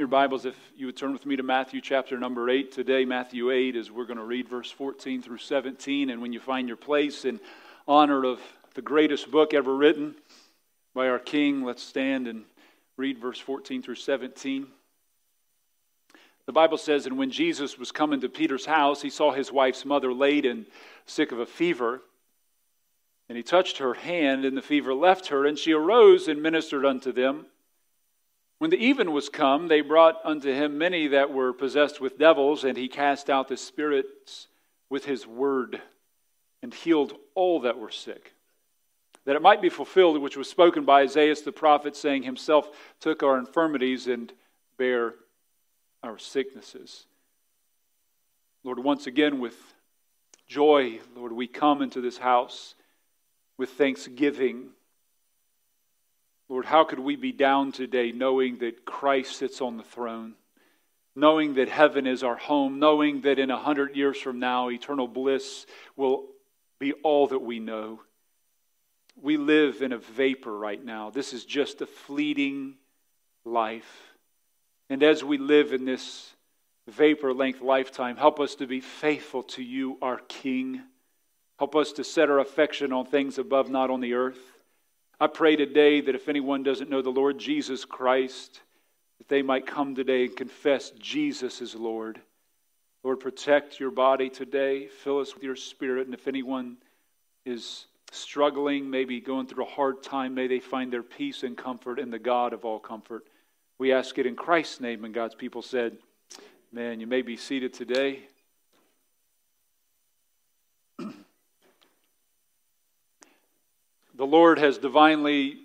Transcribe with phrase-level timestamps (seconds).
[0.00, 3.50] your Bibles, if you would turn with me to Matthew chapter number 8 today, Matthew
[3.50, 6.08] 8, as we're going to read verse 14 through 17.
[6.08, 7.38] And when you find your place in
[7.86, 8.40] honor of
[8.72, 10.14] the greatest book ever written
[10.94, 12.44] by our King, let's stand and
[12.96, 14.68] read verse 14 through 17.
[16.46, 19.84] The Bible says, And when Jesus was coming to Peter's house, he saw his wife's
[19.84, 20.64] mother laid and
[21.04, 22.00] sick of a fever.
[23.28, 26.86] And he touched her hand, and the fever left her, and she arose and ministered
[26.86, 27.44] unto them.
[28.60, 32.62] When the even was come, they brought unto him many that were possessed with devils,
[32.62, 34.48] and he cast out the spirits
[34.90, 35.80] with his word,
[36.62, 38.34] and healed all that were sick.
[39.24, 42.68] That it might be fulfilled, which was spoken by Isaiah the prophet, saying, Himself
[43.00, 44.30] took our infirmities and
[44.76, 45.14] bare
[46.02, 47.06] our sicknesses.
[48.62, 49.56] Lord, once again, with
[50.46, 52.74] joy, Lord, we come into this house
[53.56, 54.72] with thanksgiving
[56.50, 60.34] Lord, how could we be down today knowing that Christ sits on the throne,
[61.14, 65.06] knowing that heaven is our home, knowing that in a hundred years from now, eternal
[65.06, 66.26] bliss will
[66.80, 68.00] be all that we know?
[69.14, 71.10] We live in a vapor right now.
[71.10, 72.74] This is just a fleeting
[73.44, 74.16] life.
[74.88, 76.34] And as we live in this
[76.88, 80.82] vapor length lifetime, help us to be faithful to you, our King.
[81.60, 84.59] Help us to set our affection on things above, not on the earth.
[85.22, 88.62] I pray today that if anyone doesn't know the Lord Jesus Christ,
[89.18, 92.18] that they might come today and confess Jesus is Lord.
[93.04, 94.86] Lord, protect your body today.
[94.86, 96.06] Fill us with your spirit.
[96.06, 96.78] And if anyone
[97.44, 101.98] is struggling, maybe going through a hard time, may they find their peace and comfort
[101.98, 103.26] in the God of all comfort.
[103.78, 105.04] We ask it in Christ's name.
[105.04, 105.98] And God's people said,
[106.72, 108.20] Man, you may be seated today.
[114.20, 115.60] The Lord has divinely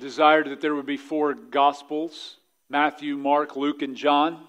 [0.00, 2.38] desired that there would be four Gospels
[2.70, 4.42] Matthew, Mark, Luke, and John,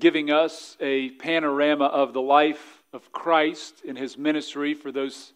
[0.00, 5.32] giving us a panorama of the life of Christ in his ministry for those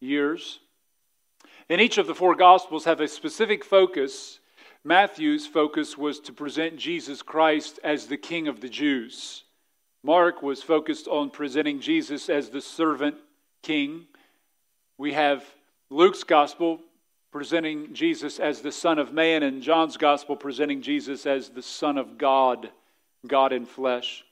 [0.00, 0.60] years.
[1.70, 4.38] And each of the four Gospels have a specific focus.
[4.84, 9.44] Matthew's focus was to present Jesus Christ as the King of the Jews.
[10.04, 13.16] Mark was focused on presenting Jesus as the servant
[13.62, 14.08] king.
[15.02, 15.44] We have
[15.90, 16.78] Luke's gospel
[17.32, 21.98] presenting Jesus as the Son of Man, and John's gospel presenting Jesus as the Son
[21.98, 22.70] of God,
[23.26, 24.24] God in flesh.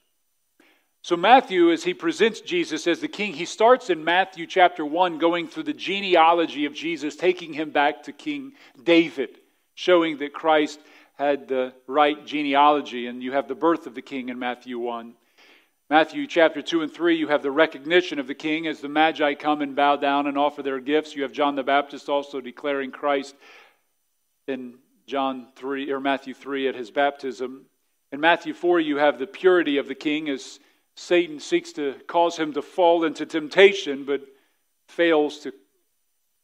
[1.01, 5.17] So, Matthew, as he presents Jesus as the king, he starts in Matthew chapter 1,
[5.17, 9.39] going through the genealogy of Jesus, taking him back to King David,
[9.75, 10.79] showing that Christ
[11.17, 13.07] had the right genealogy.
[13.07, 15.15] And you have the birth of the king in Matthew 1.
[15.91, 19.33] Matthew chapter 2 and 3, you have the recognition of the king as the Magi
[19.33, 21.17] come and bow down and offer their gifts.
[21.17, 23.35] You have John the Baptist also declaring Christ
[24.47, 24.75] in
[25.05, 27.65] John 3 or Matthew 3 at his baptism.
[28.13, 30.61] In Matthew 4, you have the purity of the king as
[30.95, 34.21] Satan seeks to cause him to fall into temptation, but
[34.87, 35.51] fails to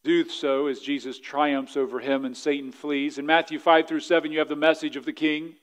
[0.03, 3.17] do so as Jesus triumphs over him and Satan flees.
[3.17, 5.55] In Matthew 5 through 7, you have the message of the king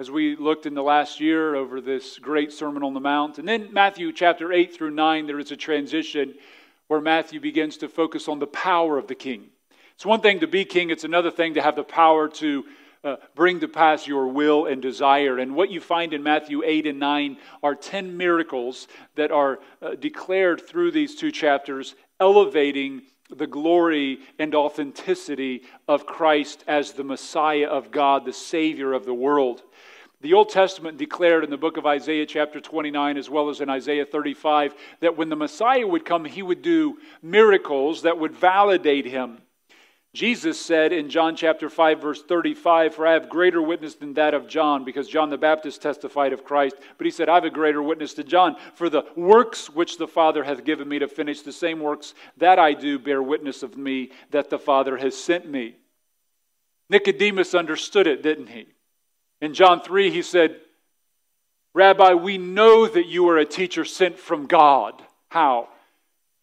[0.00, 3.38] as we looked in the last year over this great Sermon on the Mount.
[3.38, 6.34] And then Matthew chapter 8 through 9, there is a transition
[6.88, 9.50] where Matthew begins to focus on the power of the king.
[9.94, 12.64] It's one thing to be king, it's another thing to have the power to
[13.04, 15.38] uh, bring to pass your will and desire.
[15.38, 19.94] And what you find in Matthew 8 and 9 are 10 miracles that are uh,
[19.94, 27.66] declared through these two chapters, elevating the glory and authenticity of Christ as the Messiah
[27.66, 29.62] of God, the Savior of the world.
[30.20, 33.68] The Old Testament declared in the book of Isaiah, chapter 29, as well as in
[33.68, 39.04] Isaiah 35, that when the Messiah would come, he would do miracles that would validate
[39.04, 39.38] him.
[40.14, 44.32] Jesus said in John chapter 5, verse 35, For I have greater witness than that
[44.32, 46.76] of John, because John the Baptist testified of Christ.
[46.96, 50.06] But he said, I have a greater witness than John, for the works which the
[50.06, 53.76] Father hath given me to finish, the same works that I do bear witness of
[53.76, 55.74] me, that the Father has sent me.
[56.88, 58.68] Nicodemus understood it, didn't he?
[59.40, 60.60] In John 3, he said,
[61.74, 65.02] Rabbi, we know that you are a teacher sent from God.
[65.28, 65.70] How?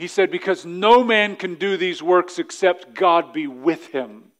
[0.01, 4.31] He said, Because no man can do these works except God be with him.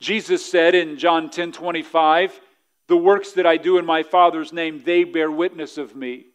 [0.00, 2.38] Jesus said in John 10 25,
[2.86, 6.26] The works that I do in my Father's name, they bear witness of me.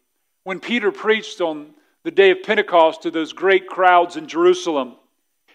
[0.43, 4.95] When Peter preached on the day of Pentecost to those great crowds in Jerusalem,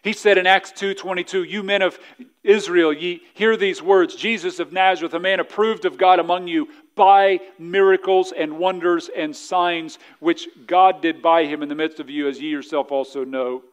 [0.07, 1.99] he said in Acts 2:22, "You men of
[2.45, 6.69] Israel, ye hear these words: Jesus of Nazareth, a man approved of God among you
[6.95, 12.09] by miracles and wonders and signs which God did by him in the midst of
[12.09, 13.65] you, as ye yourself also know."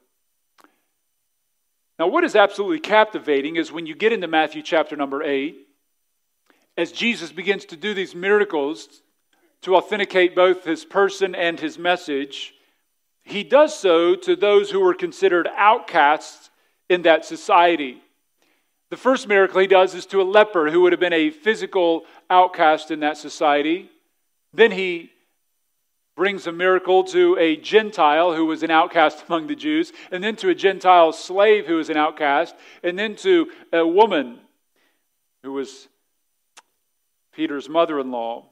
[2.00, 5.68] Now, what is absolutely captivating is when you get into Matthew chapter number 8,
[6.76, 9.04] as Jesus begins to do these miracles
[9.62, 12.56] to authenticate both his person and his message,
[13.24, 16.50] he does so to those who were considered outcasts
[16.90, 18.02] in that society.
[18.90, 22.04] The first miracle he does is to a leper who would have been a physical
[22.30, 23.90] outcast in that society.
[24.54, 25.12] Then he
[26.16, 30.36] brings a miracle to a Gentile who was an outcast among the Jews, and then
[30.38, 34.40] to a Gentile slave who was an outcast, and then to a woman
[35.42, 35.88] who was
[37.34, 38.46] Peter's mother in law.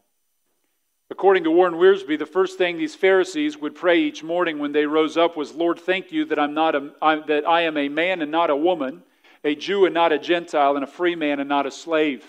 [1.12, 4.86] According to Warren Wiersbe, the first thing these Pharisees would pray each morning when they
[4.86, 7.90] rose up was, Lord, thank you that, I'm not a, I, that I am a
[7.90, 9.04] man and not a woman,
[9.44, 12.26] a Jew and not a Gentile, and a free man and not a slave.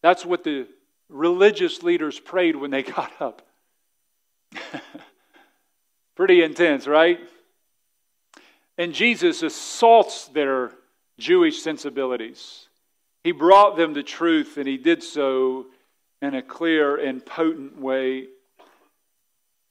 [0.00, 0.68] That's what the
[1.08, 3.42] religious leaders prayed when they got up.
[6.14, 7.18] Pretty intense, right?
[8.78, 10.70] And Jesus assaults their
[11.18, 12.68] Jewish sensibilities.
[13.24, 15.66] He brought them the truth, and he did so
[16.22, 18.28] in a clear and potent way.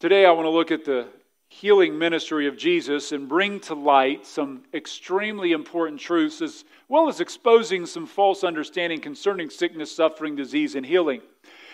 [0.01, 1.07] Today, I want to look at the
[1.47, 7.21] healing ministry of Jesus and bring to light some extremely important truths as well as
[7.21, 11.21] exposing some false understanding concerning sickness, suffering, disease, and healing.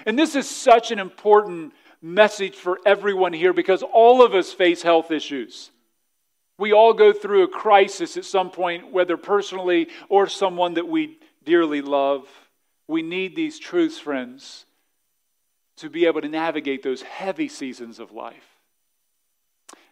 [0.05, 4.83] And this is such an important message for everyone here because all of us face
[4.83, 5.71] health issues.
[6.59, 11.17] We all go through a crisis at some point, whether personally or someone that we
[11.45, 12.27] dearly love.
[12.87, 14.65] We need these truths, friends,
[15.77, 18.57] to be able to navigate those heavy seasons of life.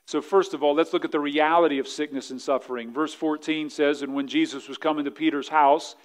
[0.08, 2.94] So, first of all, let's look at the reality of sickness and suffering.
[2.94, 5.96] Verse 14 says, And when Jesus was coming to Peter's house,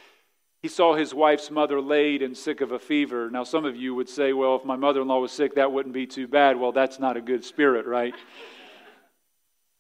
[0.63, 3.31] he saw his wife's mother laid and sick of a fever.
[3.31, 5.73] Now, some of you would say, Well, if my mother in law was sick, that
[5.73, 6.59] wouldn't be too bad.
[6.59, 8.15] Well, that's not a good spirit, right?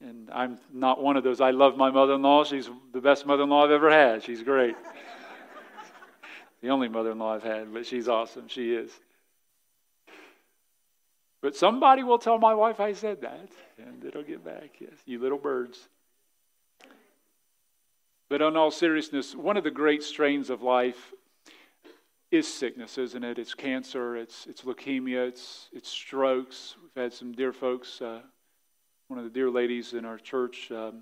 [0.02, 1.42] And I'm not one of those.
[1.42, 2.42] I love my mother in law.
[2.42, 4.22] She's the best mother in law I've ever had.
[4.22, 4.74] She's great.
[6.62, 8.48] the only mother in law I've had, but she's awesome.
[8.48, 8.90] She is.
[11.42, 13.48] But somebody will tell my wife I said that,
[13.78, 14.76] and it'll get back.
[14.78, 15.88] Yes, you little birds.
[18.28, 21.12] But on all seriousness, one of the great strains of life
[22.30, 23.38] is sickness, isn't it?
[23.38, 26.76] It's cancer, it's, it's leukemia, it's, it's strokes.
[26.80, 28.20] We've had some dear folks, uh,
[29.08, 31.00] one of the dear ladies in our church, um,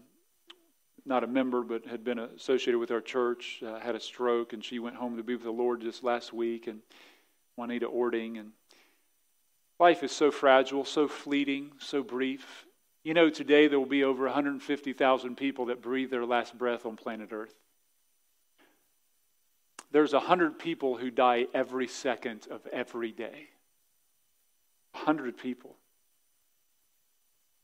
[1.05, 4.65] not a member, but had been associated with our church, uh, had a stroke, and
[4.65, 6.81] she went home to be with the Lord just last week, and
[7.57, 8.39] Juanita Ording.
[8.39, 8.53] And
[9.79, 12.67] Life is so fragile, so fleeting, so brief.
[13.05, 16.97] You know, today there will be over 150,000 people that breathe their last breath on
[16.97, 17.55] planet Earth.
[19.91, 23.49] There's 100 people who die every second of every day.
[24.93, 25.77] 100 people.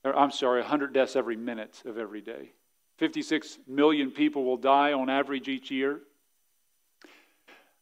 [0.04, 2.52] Or, I'm sorry, 100 deaths every minute of every day.
[2.98, 6.00] 56 million people will die on average each year.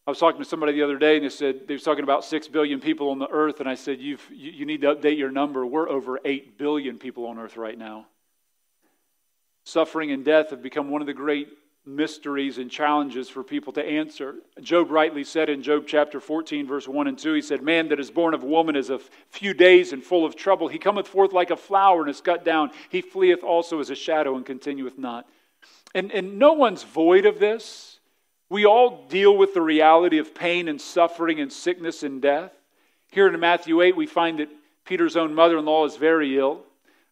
[0.06, 2.25] I was talking to somebody the other day, and they said they were talking about
[2.25, 5.16] six billion people on the earth, and I said, You've, you, you need to update
[5.16, 5.64] your number.
[5.64, 8.06] We're over eight billion people on earth right now.
[9.64, 11.49] Suffering and death have become one of the great
[11.84, 14.37] mysteries and challenges for people to answer.
[14.60, 18.00] Job rightly said in Job chapter 14, verse 1 and 2, he said, Man that
[18.00, 19.00] is born of woman is a
[19.31, 20.69] few days and full of trouble.
[20.69, 22.70] He cometh forth like a flower and is cut down.
[22.88, 25.29] He fleeth also as a shadow and continueth not.
[25.94, 27.92] And, and no one's void of this.
[28.52, 32.52] We all deal with the reality of pain and suffering and sickness and death.
[33.10, 34.50] Here in Matthew 8, we find that
[34.84, 36.60] Peter's own mother in law is very ill.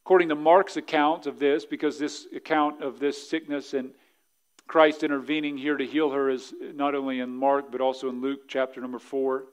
[0.04, 3.92] According to Mark's account of this, because this account of this sickness and
[4.66, 8.40] Christ intervening here to heal her is not only in Mark, but also in Luke
[8.46, 9.44] chapter number 4.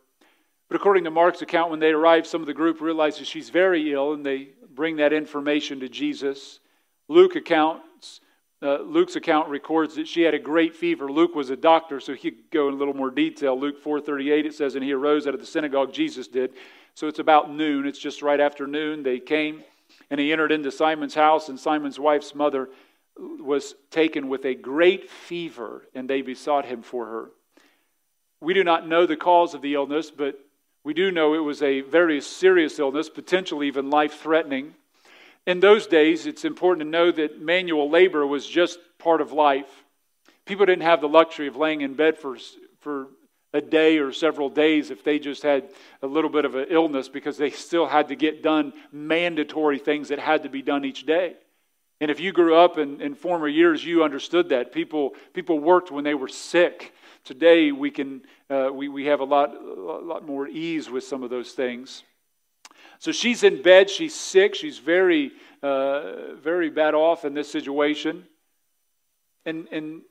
[0.67, 3.93] But according to Mark's account, when they arrive, some of the group realizes she's very
[3.93, 6.59] ill and they bring that information to Jesus.
[7.07, 7.86] Luke accounts
[8.61, 11.11] uh, Luke's account records that she had a great fever.
[11.11, 13.59] Luke was a doctor, so he could go in a little more detail.
[13.59, 16.53] Luke 4:38 it says, "And he arose out of the synagogue." Jesus did.
[16.95, 17.85] So it's about noon.
[17.85, 19.03] It's just right after noon.
[19.03, 19.63] They came,
[20.09, 22.69] and he entered into Simon's house, and Simon's wife's mother
[23.19, 27.31] was taken with a great fever, and they besought him for her.
[28.39, 30.39] We do not know the cause of the illness, but
[30.83, 34.75] we do know it was a very serious illness, potentially even life-threatening.
[35.47, 39.85] In those days, it's important to know that manual labor was just part of life.
[40.45, 42.37] People didn't have the luxury of laying in bed for,
[42.81, 43.07] for
[43.53, 45.69] a day or several days if they just had
[46.01, 50.09] a little bit of an illness because they still had to get done mandatory things
[50.09, 51.35] that had to be done each day.
[52.01, 54.73] And if you grew up in, in former years, you understood that.
[54.73, 56.93] People, people worked when they were sick.
[57.23, 61.23] Today, we, can, uh, we, we have a lot, a lot more ease with some
[61.23, 62.03] of those things.
[62.99, 68.25] So she's in bed, she's sick, she's very, uh, very bad off in this situation.
[69.45, 70.01] And, and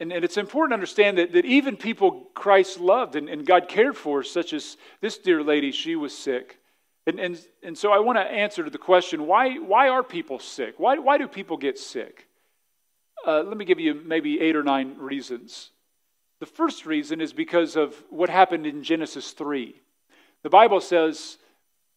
[0.00, 3.68] And, and it's important to understand that, that even people Christ loved and, and God
[3.68, 6.58] cared for, such as this dear lady, she was sick.
[7.06, 10.40] And, and, and so I want to answer to the question why, why are people
[10.40, 10.74] sick?
[10.78, 12.26] Why, why do people get sick?
[13.24, 15.70] Uh, let me give you maybe eight or nine reasons.
[16.40, 19.72] The first reason is because of what happened in Genesis 3.
[20.42, 21.38] The Bible says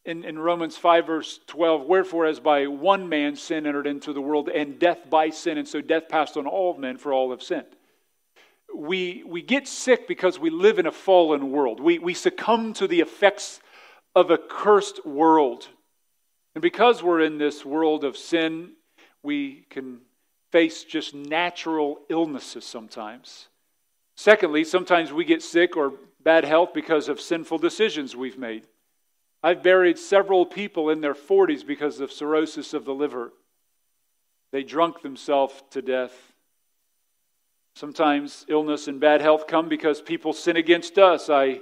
[0.06, 4.22] in, in Romans 5, verse 12, Wherefore, as by one man sin entered into the
[4.22, 7.42] world, and death by sin, and so death passed on all men, for all have
[7.42, 7.66] sinned.
[8.74, 11.80] We, we get sick because we live in a fallen world.
[11.80, 13.62] We, we succumb to the effects
[14.16, 15.68] of a cursed world.
[16.54, 18.74] And because we're in this world of sin,
[19.24, 20.02] we can
[20.52, 23.48] face just natural illnesses sometimes.
[24.16, 25.94] Secondly, sometimes we get sick or
[26.24, 28.66] bad health because of sinful decisions we've made.
[29.46, 33.32] I've buried several people in their 40s because of cirrhosis of the liver.
[34.52, 36.34] They drunk themselves to death.
[37.76, 41.30] Sometimes illness and bad health come because people sin against us.
[41.30, 41.60] I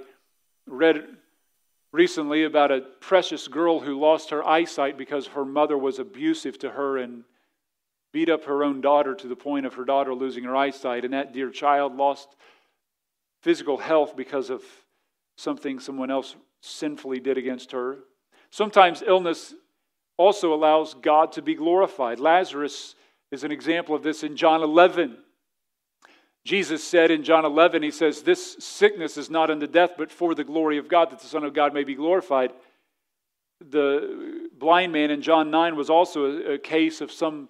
[0.66, 1.04] read
[1.92, 6.70] recently about a precious girl who lost her eyesight because her mother was abusive to
[6.70, 7.24] her and
[8.14, 11.04] beat up her own daughter to the point of her daughter losing her eyesight.
[11.04, 12.34] And that dear child lost
[13.42, 14.62] physical health because of
[15.36, 17.98] something someone else sinfully did against her.
[18.50, 19.54] Sometimes illness
[20.16, 22.20] also allows God to be glorified.
[22.20, 22.94] Lazarus
[23.30, 25.16] is an example of this in John 11.
[26.44, 30.34] Jesus said in John 11, He says, This sickness is not unto death, but for
[30.34, 32.52] the glory of God, that the Son of God may be glorified.
[33.70, 37.48] The blind man in John 9 was also a, a case of some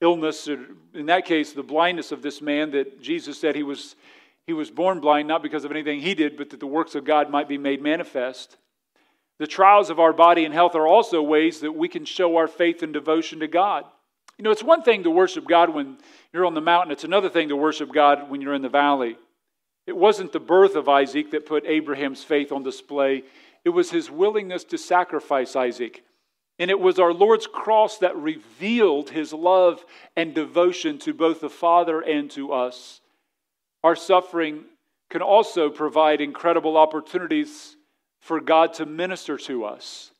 [0.00, 0.48] illness.
[0.94, 3.96] In that case, the blindness of this man that Jesus said he was,
[4.46, 7.04] he was born blind, not because of anything he did, but that the works of
[7.04, 8.56] God might be made manifest.
[9.38, 12.48] The trials of our body and health are also ways that we can show our
[12.48, 13.84] faith and devotion to God.
[14.38, 15.98] You know, it's one thing to worship God when
[16.32, 19.16] you're on the mountain, it's another thing to worship God when you're in the valley.
[19.86, 23.24] It wasn't the birth of Isaac that put Abraham's faith on display,
[23.64, 26.04] it was his willingness to sacrifice Isaac.
[26.58, 29.84] And it was our Lord's cross that revealed his love
[30.14, 33.00] and devotion to both the Father and to us.
[33.86, 34.64] Our suffering
[35.10, 37.76] can also provide incredible opportunities
[38.18, 40.10] for God to minister to us.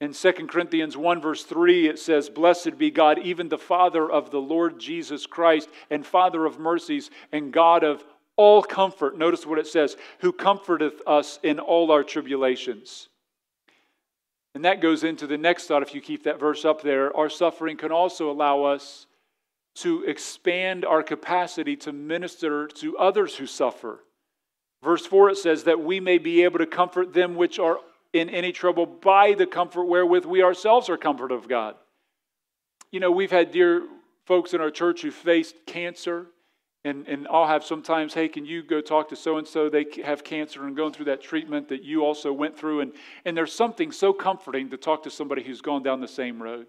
[0.00, 4.32] In 2 Corinthians 1, verse 3, it says, Blessed be God, even the Father of
[4.32, 8.02] the Lord Jesus Christ, and Father of mercies, and God of
[8.34, 9.16] all comfort.
[9.16, 13.08] Notice what it says, who comforteth us in all our tribulations.
[14.56, 17.16] And that goes into the next thought, if you keep that verse up there.
[17.16, 19.06] Our suffering can also allow us
[19.82, 24.00] to expand our capacity to minister to others who suffer.
[24.82, 27.78] Verse 4, it says, That we may be able to comfort them which are
[28.12, 31.74] in any trouble by the comfort wherewith we ourselves are comforted of God.
[32.90, 33.86] You know, we've had dear
[34.26, 36.26] folks in our church who faced cancer,
[36.84, 39.68] and, and I'll have sometimes, hey, can you go talk to so and so?
[39.68, 42.80] They have cancer and going through that treatment that you also went through.
[42.80, 42.92] And,
[43.24, 46.66] and there's something so comforting to talk to somebody who's gone down the same road.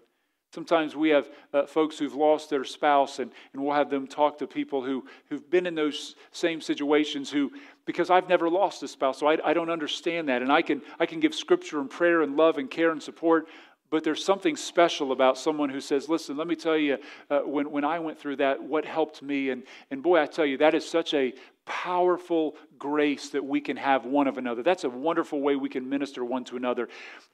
[0.52, 4.38] Sometimes we have uh, folks who've lost their spouse, and, and we'll have them talk
[4.38, 7.52] to people who, who've been in those same situations who,
[7.86, 10.42] because I've never lost a spouse, so I, I don't understand that.
[10.42, 13.46] And I can, I can give scripture and prayer and love and care and support,
[13.90, 16.98] but there's something special about someone who says, Listen, let me tell you,
[17.30, 19.50] uh, when, when I went through that, what helped me.
[19.50, 21.32] And, and boy, I tell you, that is such a
[21.64, 24.64] powerful grace that we can have one of another.
[24.64, 26.88] That's a wonderful way we can minister one to another.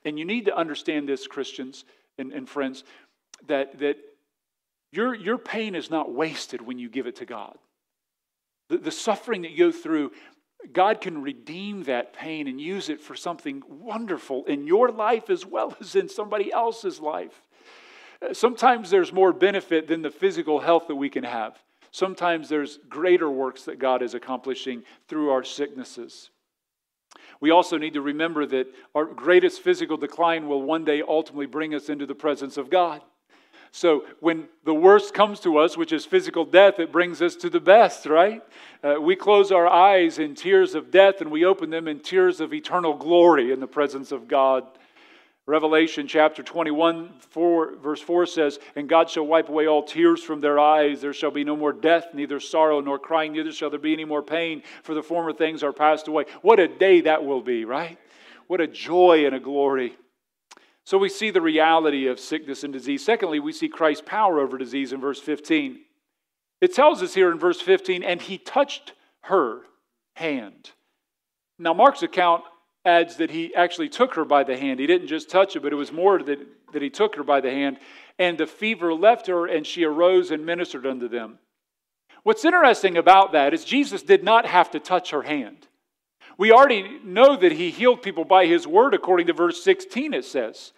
[0.05, 1.87] And you need to understand this, Christians
[2.19, 2.85] and, and friends
[3.47, 3.97] that, that
[4.93, 7.57] your, your pain is not wasted when you give it to God.
[8.69, 10.13] The, the suffering that you go through,
[10.73, 15.45] God can redeem that pain and use it for something wonderful in your life as
[15.45, 17.43] well as in somebody else's life.
[18.23, 21.59] Uh, sometimes there's more benefit than the physical health that we can have.
[21.91, 26.31] Sometimes there's greater works that God is accomplishing through our sicknesses.
[27.41, 31.75] We also need to remember that our greatest physical decline will one day ultimately bring
[31.75, 33.03] us into the presence of God.
[33.73, 37.51] So when the worst comes to us, which is physical death, it brings us to
[37.51, 38.43] the best, right?
[38.83, 42.41] Uh, we close our eyes in tears of death and we open them in tears
[42.41, 44.65] of eternal glory in the presence of God.
[45.49, 50.41] Revelation chapter 21, 4, verse 4 says, And God shall wipe away all tears from
[50.41, 51.01] their eyes.
[51.01, 54.05] There shall be no more death, neither sorrow nor crying, neither shall there be any
[54.05, 56.25] more pain, for the former things are passed away.
[56.43, 57.97] What a day that will be, right?
[58.49, 59.97] What a joy and a glory.
[60.87, 63.05] So we see the reality of sickness and disease.
[63.05, 65.81] Secondly, we see Christ's power over disease in verse 15.
[66.61, 69.63] It tells us here in verse 15, and he touched her
[70.15, 70.71] hand.
[71.59, 72.45] Now, Mark's account
[72.85, 74.79] adds that he actually took her by the hand.
[74.79, 76.39] He didn't just touch her, but it was more that,
[76.73, 77.79] that he took her by the hand.
[78.17, 81.41] And the fever left her, and she arose and ministered unto them.
[82.23, 85.67] What's interesting about that is Jesus did not have to touch her hand.
[86.39, 90.25] We already know that he healed people by his word, according to verse 16, it
[90.25, 90.73] says.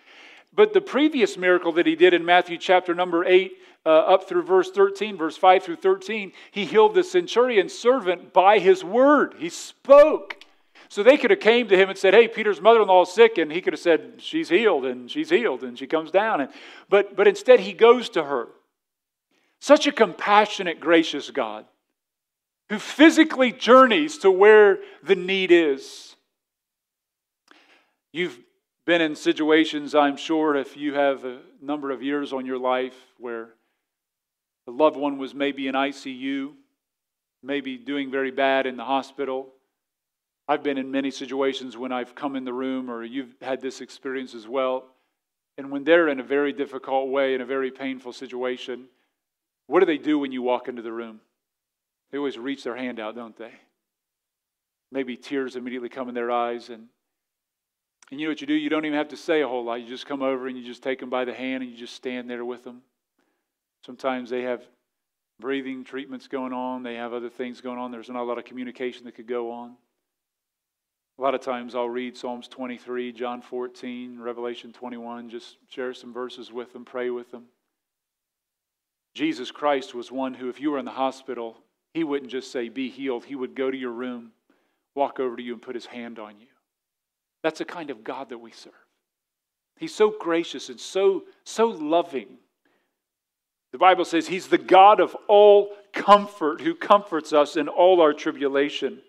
[0.53, 3.53] But the previous miracle that he did in Matthew chapter number 8,
[3.87, 8.59] uh, up through verse 13, verse 5 through 13, he healed the centurion's servant by
[8.59, 9.35] his word.
[9.39, 10.45] He spoke.
[10.89, 13.53] So they could have came to him and said, "Hey, Peter's mother-in-law is sick," and
[13.53, 16.51] he could have said, "She's healed, and she's healed, and she comes down." And,
[16.89, 18.49] but but instead, he goes to her.
[19.61, 21.67] Such a compassionate, gracious God
[22.69, 26.17] who physically journeys to where the need is.
[28.13, 28.39] You've
[28.89, 32.97] been in situations, I'm sure, if you have a number of years on your life
[33.19, 33.51] where
[34.67, 36.55] a loved one was maybe in ICU,
[37.43, 39.51] maybe doing very bad in the hospital.
[40.49, 43.83] I've been in many situations when I've come in the room, or you've had this
[43.83, 44.87] experience as well.
[45.59, 48.87] And when they're in a very difficult way, in a very painful situation,
[49.67, 51.21] what do they do when you walk into the room?
[52.11, 53.53] They always reach their hand out, don't they?
[54.91, 56.71] Maybe tears immediately come in their eyes.
[56.71, 56.87] And,
[58.11, 58.55] and you know what you do?
[58.55, 59.81] You don't even have to say a whole lot.
[59.81, 61.95] You just come over and you just take them by the hand and you just
[61.95, 62.83] stand there with them.
[63.85, 64.63] Sometimes they have
[65.41, 67.91] breathing treatments going on, they have other things going on.
[67.91, 69.77] There's not a lot of communication that could go on.
[71.19, 76.13] A lot of times I'll read Psalms 23, John 14, Revelation 21, just share some
[76.13, 77.45] verses with them, pray with them.
[79.15, 81.57] Jesus Christ was one who, if you were in the hospital,
[81.93, 83.25] he wouldn't just say, Be healed.
[83.25, 84.31] He would go to your room,
[84.95, 86.47] walk over to you, and put his hand on you.
[87.49, 88.75] That's the kind of God that we serve.
[89.79, 92.37] He's so gracious and so, so loving.
[93.73, 98.13] The Bible says he's the God of all comfort who comforts us in all our
[98.13, 99.01] tribulation.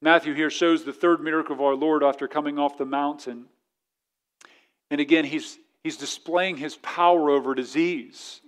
[0.00, 3.46] Matthew here shows the third miracle of our Lord after coming off the mountain.
[4.88, 8.40] And again, he's, he's displaying his power over disease.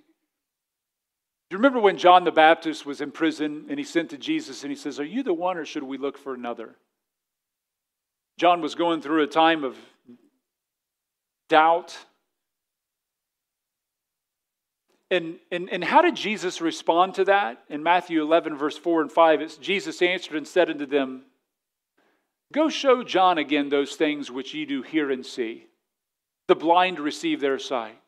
[1.50, 4.62] Do you remember when John the Baptist was in prison and he sent to Jesus
[4.62, 6.76] and he says, Are you the one or should we look for another?
[8.38, 9.76] John was going through a time of
[11.48, 11.96] doubt.
[15.10, 17.62] And, and, and how did Jesus respond to that?
[17.68, 21.24] In Matthew 11, verse 4 and 5, it's Jesus answered and said unto them,
[22.52, 25.66] Go show John again those things which ye do hear and see.
[26.48, 27.98] The blind receive their sight.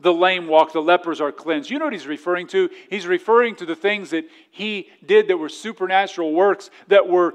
[0.00, 1.70] The lame walk, the lepers are cleansed.
[1.70, 2.70] You know what he's referring to?
[2.88, 7.34] He's referring to the things that he did that were supernatural works that were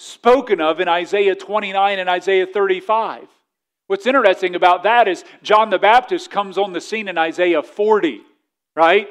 [0.00, 3.28] spoken of in Isaiah 29 and Isaiah 35.
[3.86, 8.22] What's interesting about that is John the Baptist comes on the scene in Isaiah 40,
[8.74, 9.08] right?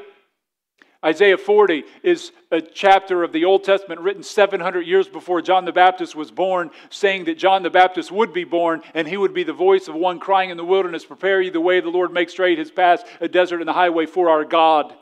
[1.06, 5.72] Isaiah 40 is a chapter of the Old Testament written 700 years before John the
[5.72, 9.44] Baptist was born, saying that John the Baptist would be born and he would be
[9.44, 12.32] the voice of one crying in the wilderness, Prepare ye the way the Lord, make
[12.32, 14.94] straight his path, a desert and the highway for our God.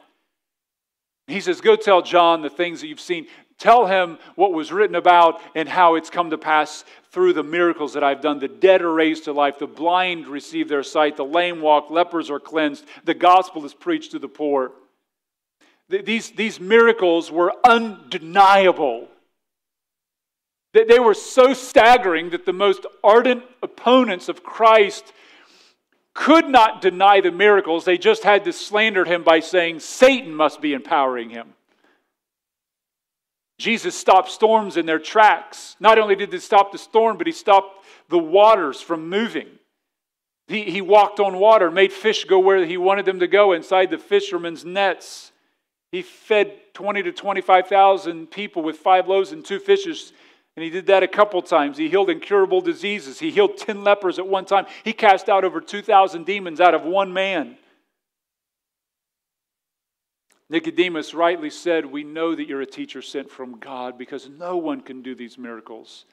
[1.27, 3.27] He says, Go tell John the things that you've seen.
[3.57, 7.93] Tell him what was written about and how it's come to pass through the miracles
[7.93, 8.39] that I've done.
[8.39, 12.29] The dead are raised to life, the blind receive their sight, the lame walk, lepers
[12.29, 14.71] are cleansed, the gospel is preached to the poor.
[15.89, 19.07] These, these miracles were undeniable.
[20.73, 25.11] They were so staggering that the most ardent opponents of Christ
[26.13, 27.85] could not deny the miracles.
[27.85, 31.53] They just had to slander him by saying Satan must be empowering him.
[33.57, 35.75] Jesus stopped storms in their tracks.
[35.79, 39.47] Not only did he stop the storm, but he stopped the waters from moving.
[40.47, 43.89] He, he walked on water, made fish go where he wanted them to go inside
[43.89, 45.31] the fishermen's nets.
[45.91, 50.13] He fed 20 to 25,000 people with five loaves and two fishes.
[50.55, 51.77] And he did that a couple times.
[51.77, 53.19] He healed incurable diseases.
[53.19, 54.65] He healed 10 lepers at one time.
[54.83, 57.57] He cast out over 2,000 demons out of one man.
[60.49, 64.81] Nicodemus rightly said, We know that you're a teacher sent from God because no one
[64.81, 66.05] can do these miracles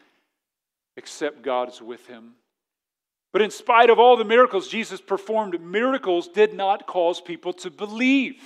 [0.97, 2.35] except God is with him.
[3.33, 7.71] But in spite of all the miracles Jesus performed, miracles did not cause people to
[7.71, 8.43] believe.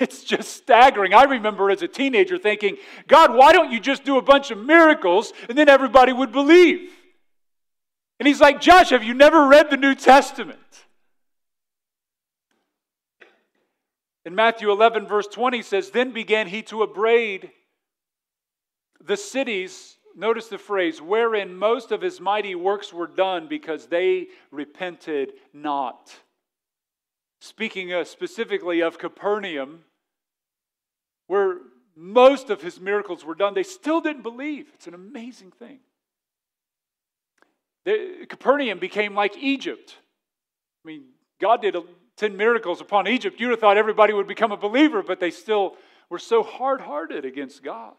[0.00, 1.14] It's just staggering.
[1.14, 4.58] I remember as a teenager thinking, God, why don't you just do a bunch of
[4.58, 6.90] miracles and then everybody would believe?
[8.20, 10.58] And he's like, Josh, have you never read the New Testament?
[14.28, 17.50] In Matthew 11, verse 20 says, Then began he to upbraid
[19.02, 24.26] the cities, notice the phrase, wherein most of his mighty works were done because they
[24.50, 26.14] repented not.
[27.40, 29.84] Speaking uh, specifically of Capernaum,
[31.26, 31.60] where
[31.96, 34.66] most of his miracles were done, they still didn't believe.
[34.74, 35.78] It's an amazing thing.
[38.28, 39.96] Capernaum became like Egypt.
[40.84, 41.04] I mean,
[41.40, 41.74] God did
[42.18, 45.30] 10 miracles upon Egypt, you would have thought everybody would become a believer, but they
[45.30, 45.76] still
[46.10, 47.94] were so hard hearted against God.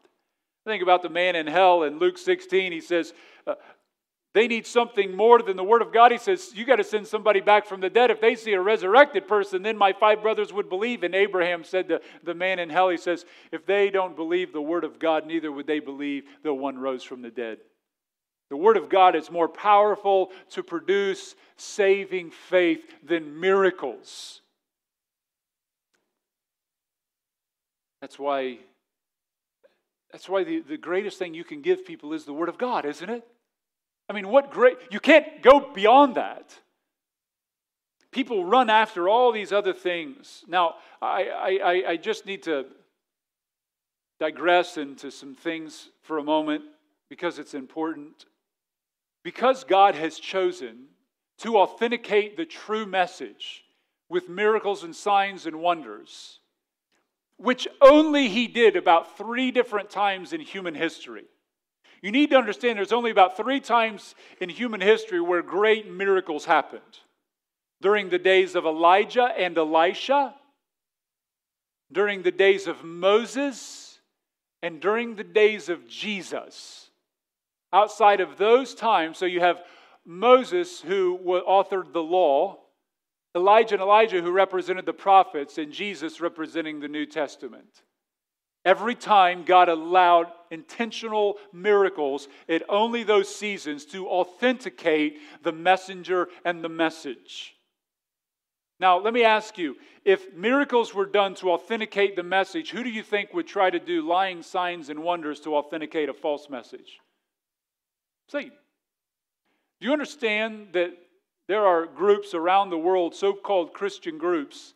[0.65, 2.71] Think about the man in hell in Luke 16.
[2.71, 3.13] He says,
[3.47, 3.55] uh,
[4.33, 6.11] they need something more than the Word of God.
[6.11, 8.11] He says, You got to send somebody back from the dead.
[8.11, 11.03] If they see a resurrected person, then my five brothers would believe.
[11.03, 14.61] And Abraham said to the man in hell, He says, If they don't believe the
[14.61, 17.57] Word of God, neither would they believe the one rose from the dead.
[18.49, 24.41] The Word of God is more powerful to produce saving faith than miracles.
[28.01, 28.57] That's why,
[30.11, 32.85] that's why the, the greatest thing you can give people is the Word of God,
[32.85, 33.23] isn't it?
[34.09, 36.57] I mean, what great, you can't go beyond that.
[38.11, 40.43] People run after all these other things.
[40.47, 42.65] Now, I, I, I just need to
[44.19, 46.63] digress into some things for a moment
[47.09, 48.25] because it's important.
[49.23, 50.87] Because God has chosen
[51.39, 53.63] to authenticate the true message
[54.09, 56.39] with miracles and signs and wonders,
[57.37, 61.25] which only He did about three different times in human history.
[62.01, 66.45] You need to understand there's only about three times in human history where great miracles
[66.45, 66.99] happened
[67.81, 70.35] during the days of Elijah and Elisha,
[71.91, 73.99] during the days of Moses,
[74.61, 76.88] and during the days of Jesus.
[77.71, 79.61] Outside of those times, so you have
[80.05, 82.57] Moses, who authored the law,
[83.35, 87.83] Elijah and Elijah, who represented the prophets, and Jesus representing the New Testament.
[88.65, 96.63] Every time God allowed intentional miracles at only those seasons to authenticate the messenger and
[96.63, 97.55] the message.
[98.79, 102.89] Now, let me ask you if miracles were done to authenticate the message, who do
[102.89, 106.99] you think would try to do lying signs and wonders to authenticate a false message?
[108.29, 108.51] Satan.
[109.79, 110.91] Do you understand that
[111.47, 114.73] there are groups around the world, so called Christian groups,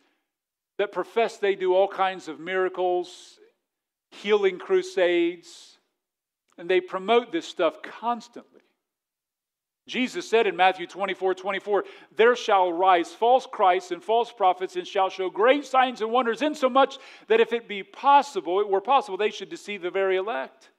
[0.78, 3.40] that profess they do all kinds of miracles
[4.14, 5.78] healing crusades,
[6.58, 8.62] and they promote this stuff constantly.
[9.86, 11.84] Jesus said in Matthew 24 24,
[12.16, 16.42] There shall rise false Christs and false prophets, and shall show great signs and wonders,
[16.42, 20.70] insomuch that if it be possible, it were possible, they should deceive the very elect.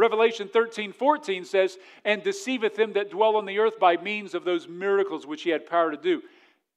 [0.00, 4.44] Revelation 13 14 says, And deceiveth them that dwell on the earth by means of
[4.44, 6.22] those miracles which he had power to do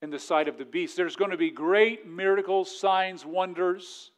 [0.02, 0.98] in the sight of the beast.
[0.98, 4.12] There's going to be great miracles, signs, wonders.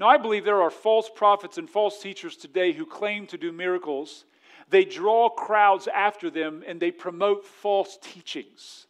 [0.00, 3.52] Now, I believe there are false prophets and false teachers today who claim to do
[3.52, 4.24] miracles.
[4.68, 8.88] They draw crowds after them and they promote false teachings.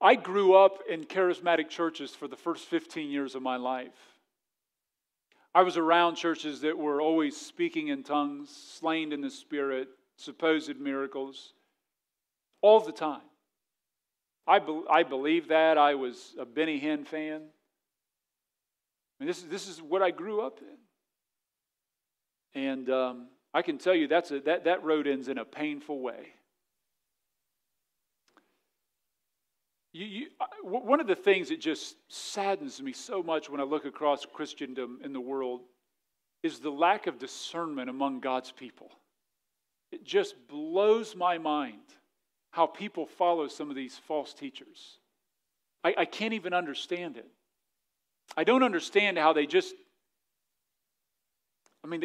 [0.00, 4.07] I grew up in charismatic churches for the first 15 years of my life.
[5.58, 10.78] I was around churches that were always speaking in tongues, slain in the spirit, supposed
[10.78, 11.52] miracles,
[12.62, 13.22] all the time.
[14.46, 15.76] I, be- I believe that.
[15.76, 17.40] I was a Benny Hinn fan.
[17.40, 20.60] I mean, this, is, this is what I grew up
[22.54, 22.62] in.
[22.62, 25.98] And um, I can tell you that's a, that, that road ends in a painful
[25.98, 26.34] way.
[29.92, 30.26] You, you,
[30.62, 35.00] one of the things that just saddens me so much when I look across Christendom
[35.02, 35.62] in the world
[36.42, 38.90] is the lack of discernment among God's people.
[39.90, 41.80] It just blows my mind
[42.50, 44.98] how people follow some of these false teachers.
[45.82, 47.26] I, I can't even understand it.
[48.36, 49.74] I don't understand how they just,
[51.82, 52.04] I mean,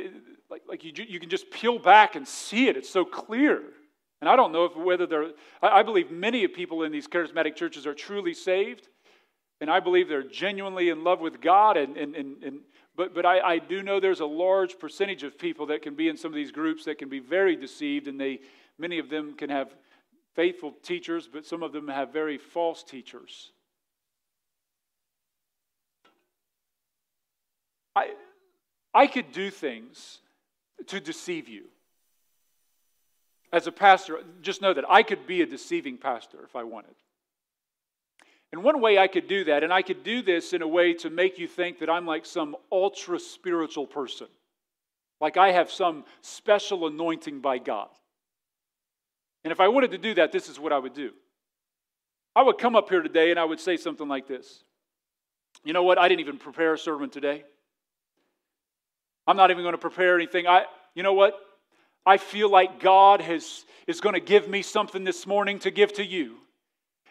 [0.49, 2.77] like, like you, you can just peel back and see it.
[2.77, 3.61] It's so clear.
[4.23, 5.31] And I don't know if whether they're,
[5.61, 8.87] I, believe many people in these charismatic churches are truly saved.
[9.59, 11.75] And I believe they're genuinely in love with God.
[11.75, 12.59] And, and, and, and
[12.95, 16.07] but, but I, I do know there's a large percentage of people that can be
[16.07, 18.07] in some of these groups that can be very deceived.
[18.07, 18.39] And they,
[18.77, 19.75] many of them can have
[20.35, 23.51] faithful teachers, but some of them have very false teachers.
[27.93, 28.11] I,
[28.93, 30.19] I could do things
[30.87, 31.65] to deceive you.
[33.53, 36.95] As a pastor, just know that I could be a deceiving pastor if I wanted.
[38.51, 40.95] And one way I could do that, and I could do this in a way
[40.95, 44.27] to make you think that I'm like some ultra spiritual person,
[45.21, 47.89] like I have some special anointing by God.
[49.43, 51.11] And if I wanted to do that, this is what I would do.
[52.35, 54.63] I would come up here today and I would say something like this
[55.63, 55.99] You know what?
[55.99, 57.43] I didn't even prepare a sermon today.
[59.27, 60.47] I'm not even going to prepare anything.
[60.47, 61.39] I, you know what?
[62.05, 65.93] I feel like God has, is going to give me something this morning to give
[65.93, 66.37] to you.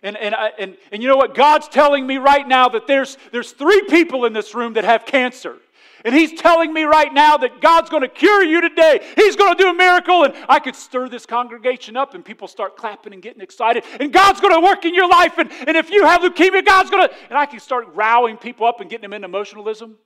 [0.03, 1.35] And, and, I, and, and you know what?
[1.35, 5.07] God's telling me right now that there's, there's three people in this room that have
[5.07, 5.57] cancer.
[6.05, 9.01] And he's telling me right now that God's going to cure you today.
[9.15, 10.25] He's going to do a miracle.
[10.25, 13.85] And I could stir this congregation up and people start clapping and getting excited.
[14.01, 15.39] And God's going to work in your life.
[15.39, 17.15] And, and if you have leukemia, God's going to.
[17.29, 19.97] And I can start rowing people up and getting them into emotionalism.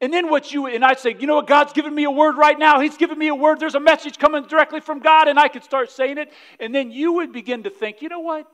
[0.00, 2.36] And then what you, and I'd say, you know what, God's given me a word
[2.36, 2.80] right now.
[2.80, 3.60] He's given me a word.
[3.60, 5.28] There's a message coming directly from God.
[5.28, 6.32] And I could start saying it.
[6.58, 8.46] And then you would begin to think, you know what?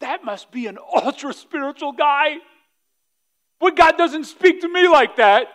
[0.00, 2.36] That must be an ultra spiritual guy.
[3.58, 5.48] When God doesn't speak to me like that.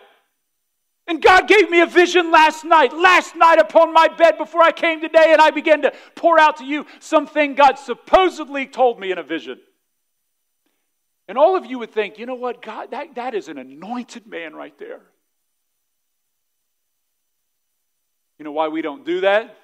[1.08, 4.72] And God gave me a vision last night, last night upon my bed before I
[4.72, 9.10] came today, and I began to pour out to you something God supposedly told me
[9.10, 9.58] in a vision.
[11.28, 14.26] And all of you would think, you know what, God, that, that is an anointed
[14.26, 15.02] man right there.
[18.38, 19.54] You know why we don't do that?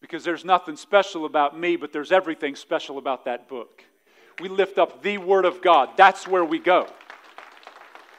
[0.00, 3.84] Because there's nothing special about me, but there's everything special about that book.
[4.40, 5.90] We lift up the Word of God.
[5.96, 6.88] That's where we go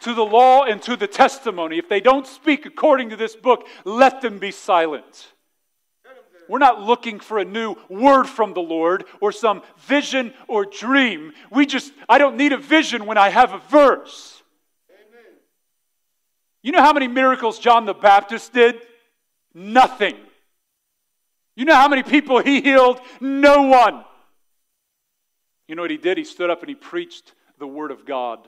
[0.01, 1.77] to the law and to the testimony.
[1.77, 5.27] If they don't speak according to this book, let them be silent.
[6.51, 11.31] We're not looking for a new word from the Lord or some vision or dream.
[11.49, 14.43] We just, I don't need a vision when I have a verse.
[14.89, 15.31] Amen.
[16.61, 18.81] You know how many miracles John the Baptist did?
[19.53, 20.17] Nothing.
[21.55, 22.99] You know how many people he healed?
[23.21, 24.03] No one.
[25.69, 26.17] You know what he did?
[26.17, 28.45] He stood up and he preached the word of God.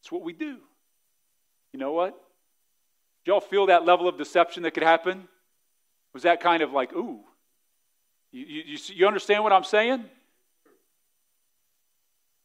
[0.00, 0.56] It's what we do.
[1.72, 2.20] You know what?
[3.24, 5.28] Did y'all feel that level of deception that could happen?
[6.12, 7.20] Was that kind of like, ooh?
[8.30, 9.98] You, you, you understand what I'm saying?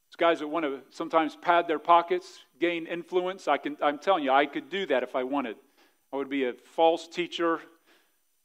[0.10, 3.48] These guys that want to sometimes pad their pockets, gain influence.
[3.48, 5.56] I can, I'm telling you, I could do that if I wanted.
[6.12, 7.60] I would be a false teacher,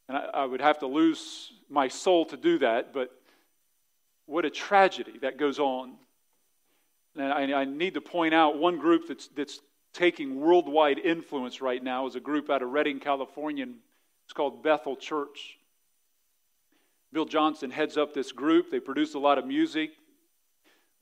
[0.08, 2.92] and I, I would have to lose my soul to do that.
[2.92, 3.10] But
[4.26, 5.94] what a tragedy that goes on.
[7.16, 9.60] And I, I need to point out one group that's, that's
[9.92, 13.66] taking worldwide influence right now is a group out of Redding, California.
[14.32, 15.58] It's called Bethel Church.
[17.12, 18.70] Bill Johnson heads up this group.
[18.70, 19.90] They produce a lot of music.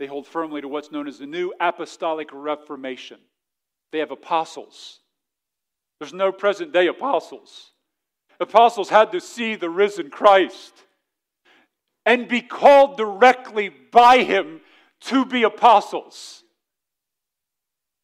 [0.01, 3.19] They hold firmly to what's known as the New Apostolic Reformation.
[3.93, 4.99] They have apostles.
[6.01, 7.71] There's no present day apostles.
[8.41, 10.73] Apostles had to see the risen Christ
[12.05, 14.61] and be called directly by him
[15.03, 16.43] to be apostles.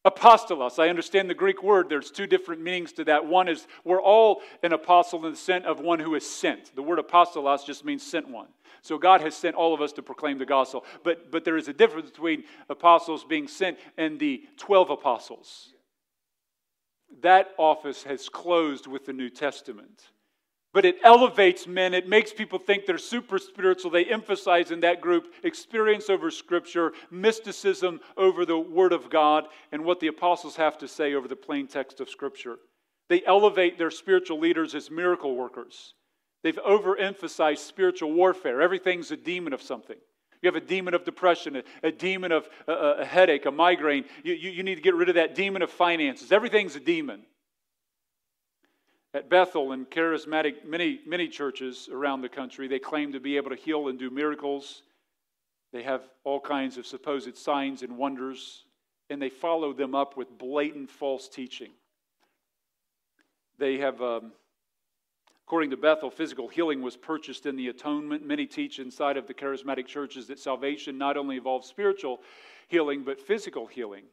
[0.07, 1.89] Apostolos, I understand the Greek word.
[1.89, 3.25] There's two different meanings to that.
[3.25, 6.75] One is we're all an apostle in the sense of one who is sent.
[6.75, 8.47] The word apostolos just means sent one.
[8.81, 10.85] So God has sent all of us to proclaim the gospel.
[11.03, 15.73] But, but there is a difference between apostles being sent and the 12 apostles.
[17.21, 20.03] That office has closed with the New Testament
[20.77, 21.95] but it elevates men.
[21.95, 23.89] It makes people think they're super spiritual.
[23.89, 29.83] They emphasize in that group experience over Scripture, mysticism over the Word of God, and
[29.83, 32.57] what the apostles have to say over the plain text of Scripture.
[33.09, 35.95] They elevate their spiritual leaders as miracle workers.
[36.43, 38.61] They've overemphasized spiritual warfare.
[38.61, 39.97] Everything's a demon of something.
[40.43, 44.05] You have a demon of depression, a, a demon of a, a, headache, a migraine.
[44.23, 46.31] You, you, you need to get rid of that demon of finances.
[46.31, 47.23] Everything's a demon.
[49.13, 53.49] At Bethel and charismatic, many, many churches around the country, they claim to be able
[53.49, 54.83] to heal and do miracles.
[55.71, 58.65] They have all kinds of supposed signs and wonders,
[59.09, 61.71] and they follow them up with blatant false teaching.
[63.57, 64.33] They have, um,
[65.45, 68.25] according to Bethel, physical healing was purchased in the atonement.
[68.25, 72.21] Many teach inside of the charismatic churches that salvation not only involves spiritual
[72.67, 74.03] healing, but physical healing.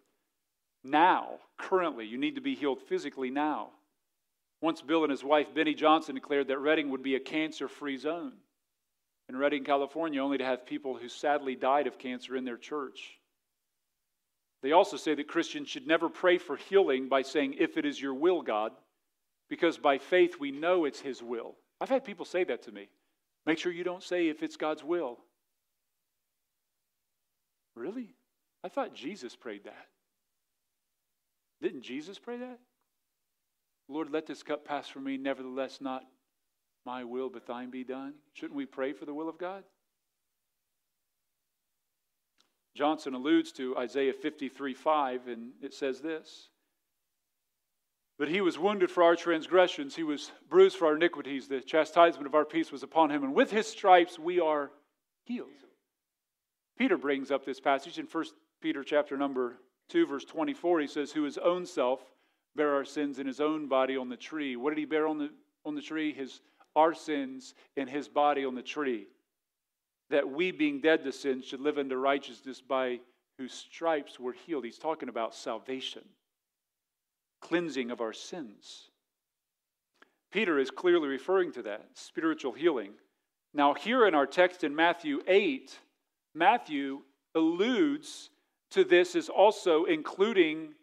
[0.83, 3.71] Now, currently, you need to be healed physically now.
[4.65, 7.99] Once Bill and his wife, Beni Johnson, declared that Redding would be a cancer free
[7.99, 8.33] zone.
[9.29, 13.19] In Redding, California, only to have people who sadly died of cancer in their church.
[14.63, 18.01] They also say that Christians should never pray for healing by saying, If it is
[18.01, 18.73] your will, God,
[19.51, 21.57] because by faith we know it's His will.
[21.79, 22.89] I've had people say that to me.
[23.45, 25.19] Make sure you don't say if it's God's will.
[27.77, 28.15] Really?
[28.65, 29.89] I thought Jesus prayed that.
[31.61, 32.61] Didn't Jesus pray that?
[33.89, 36.05] Lord, let this cup pass from me, nevertheless, not
[36.87, 38.15] my will, but thine be done.
[38.35, 39.65] Shouldn't we pray for the will of God?
[42.75, 46.49] Johnson alludes to Isaiah 53 5, and it says this
[48.19, 51.47] But he was wounded for our transgressions, he was bruised for our iniquities.
[51.47, 54.71] The chastisement of our peace was upon him, and with his stripes we are
[55.25, 55.49] healed.
[56.77, 58.25] Peter brings up this passage in 1
[58.61, 59.59] Peter chapter number
[59.91, 60.81] 2, verse 24.
[60.81, 62.01] He says, Who his own self
[62.57, 64.57] bear our sins in his own body on the tree.
[64.57, 65.31] What did he bear on the,
[65.65, 66.13] on the tree?
[66.13, 66.41] His,
[66.77, 69.07] our sins in his body on the tree.
[70.11, 73.01] That we, being dead to sin, should live unto righteousness by
[73.39, 74.65] whose stripes we're healed.
[74.65, 76.03] He's talking about salvation.
[77.41, 78.91] cleansing of our sins.
[80.33, 82.93] Peter is clearly referring to that spiritual healing.
[83.53, 85.79] Now, here in our text in Matthew 8,
[86.35, 87.03] Matthew
[87.35, 88.31] alludes
[88.73, 90.75] to this as also including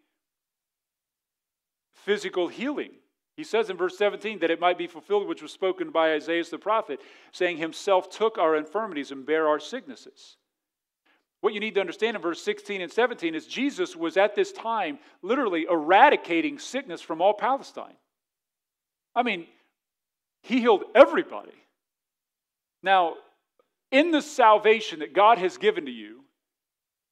[2.04, 2.90] physical healing.
[3.36, 6.44] He says in verse 17 that it might be fulfilled which was spoken by Isaiah
[6.44, 7.00] the prophet,
[7.32, 10.36] saying, Himself took our infirmities and bare our sicknesses.
[11.40, 14.52] What you need to understand in verse 16 and 17 is Jesus was at this
[14.52, 17.96] time literally eradicating sickness from all Palestine.
[19.14, 19.46] I mean,
[20.42, 21.52] he healed everybody.
[22.82, 23.14] Now,
[23.90, 26.20] in the salvation that God has given to you,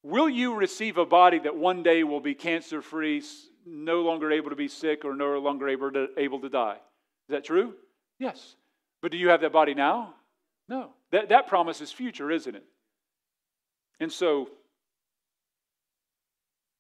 [0.03, 3.23] will you receive a body that one day will be cancer free,
[3.67, 6.77] no longer able to be sick, or no longer able to, able to die?
[7.29, 7.75] Is that true?
[8.19, 8.57] Yes.
[9.03, 10.15] But do you have that body now?
[10.69, 10.91] No.
[11.11, 12.65] That, that promise is future, isn't it?
[13.99, 14.49] And so,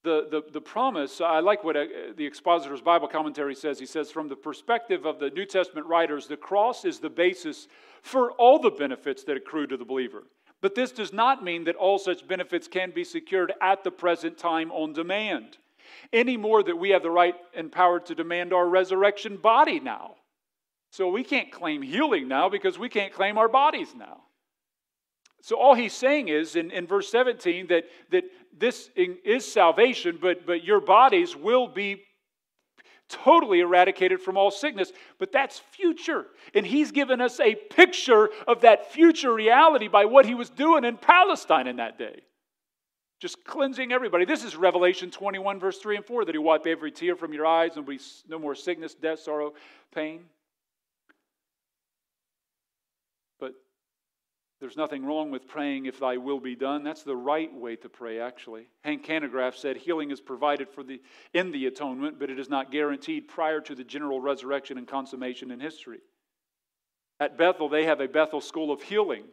[0.02, 1.84] the, the, the promise, I like what uh,
[2.16, 3.78] the Expositor's Bible commentary says.
[3.78, 7.68] He says, from the perspective of the New Testament writers, the cross is the basis
[8.02, 10.22] for all the benefits that accrue to the believer.
[10.62, 14.38] But this does not mean that all such benefits can be secured at the present
[14.38, 15.58] time on demand,
[16.12, 20.14] any more that we have the right and power to demand our resurrection body now.
[20.90, 24.22] So we can't claim healing now because we can't claim our bodies now.
[25.42, 28.24] So all he's saying is in, in verse 17 that, that
[28.56, 32.02] this is salvation, but, but your bodies will be
[33.08, 34.92] totally eradicated from all sickness.
[35.18, 36.26] But that's future.
[36.54, 40.84] And he's given us a picture of that future reality by what he was doing
[40.84, 42.20] in Palestine in that day.
[43.20, 44.24] Just cleansing everybody.
[44.24, 47.44] This is Revelation 21, verse 3 and 4 that he wipe every tear from your
[47.44, 49.52] eyes and be no more sickness, death, sorrow,
[49.94, 50.22] pain.
[53.38, 53.52] But
[54.58, 56.82] there's nothing wrong with praying, if thy will be done.
[56.82, 58.68] That's the right way to pray, actually.
[58.84, 61.02] Hank Hanegraaff said healing is provided for the,
[61.34, 65.50] in the atonement, but it is not guaranteed prior to the general resurrection and consummation
[65.50, 66.00] in history.
[67.20, 69.24] At Bethel, they have a Bethel School of Healing.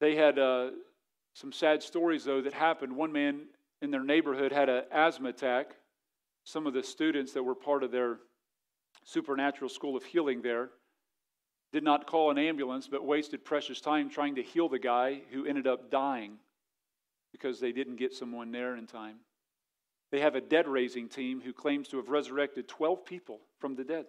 [0.00, 0.70] They had uh,
[1.34, 2.96] some sad stories, though, that happened.
[2.96, 3.42] One man
[3.82, 5.74] in their neighborhood had an asthma attack.
[6.44, 8.18] Some of the students that were part of their
[9.04, 10.70] supernatural school of healing there
[11.72, 15.44] did not call an ambulance, but wasted precious time trying to heal the guy who
[15.44, 16.38] ended up dying
[17.32, 19.16] because they didn't get someone there in time.
[20.12, 23.82] They have a dead raising team who claims to have resurrected 12 people from the
[23.82, 24.06] dead.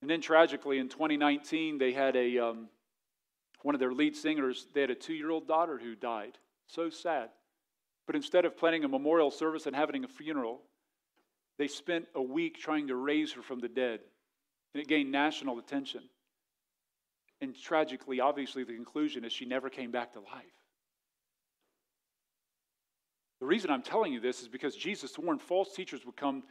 [0.00, 2.68] And then tragically, in 2019, they had a um,
[3.64, 4.66] one of their lead singers.
[4.74, 6.36] They had a two-year-old daughter who died.
[6.66, 7.30] So sad.
[8.06, 10.60] But instead of planning a memorial service and having a funeral,
[11.58, 14.00] they spent a week trying to raise her from the dead,
[14.74, 16.02] and it gained national attention.
[17.40, 20.44] And tragically, obviously, the conclusion is she never came back to life.
[23.40, 26.42] The reason I'm telling you this is because Jesus warned false teachers would come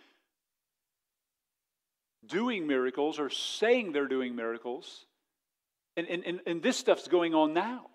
[2.25, 5.05] doing miracles or saying they're doing miracles.
[5.95, 7.87] And, and, and, and this stuff's going on now.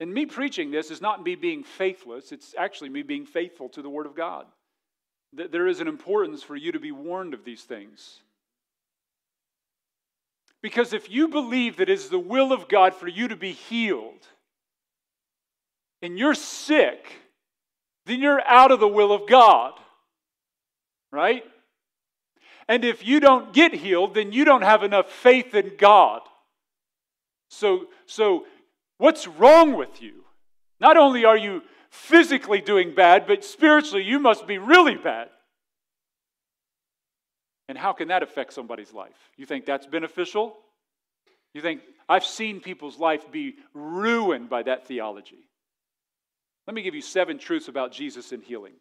[0.00, 3.82] And me preaching this is not me being faithless, it's actually me being faithful to
[3.82, 4.46] the Word of God.
[5.32, 8.20] There is an importance for you to be warned of these things.
[10.62, 13.52] Because if you believe that it is the will of God for you to be
[13.52, 14.26] healed
[16.02, 17.12] and you're sick,
[18.06, 19.72] then you're out of the will of God.
[21.12, 21.44] Right?
[22.68, 26.20] And if you don't get healed, then you don't have enough faith in God.
[27.48, 28.44] So, so
[28.98, 30.24] what's wrong with you?
[30.80, 35.28] Not only are you physically doing bad, but spiritually you must be really bad.
[37.68, 39.16] And how can that affect somebody's life?
[39.36, 40.56] You think that's beneficial?
[41.54, 45.48] You think, I've seen people's life be ruined by that theology.
[46.66, 48.74] Let me give you seven truths about Jesus and healing.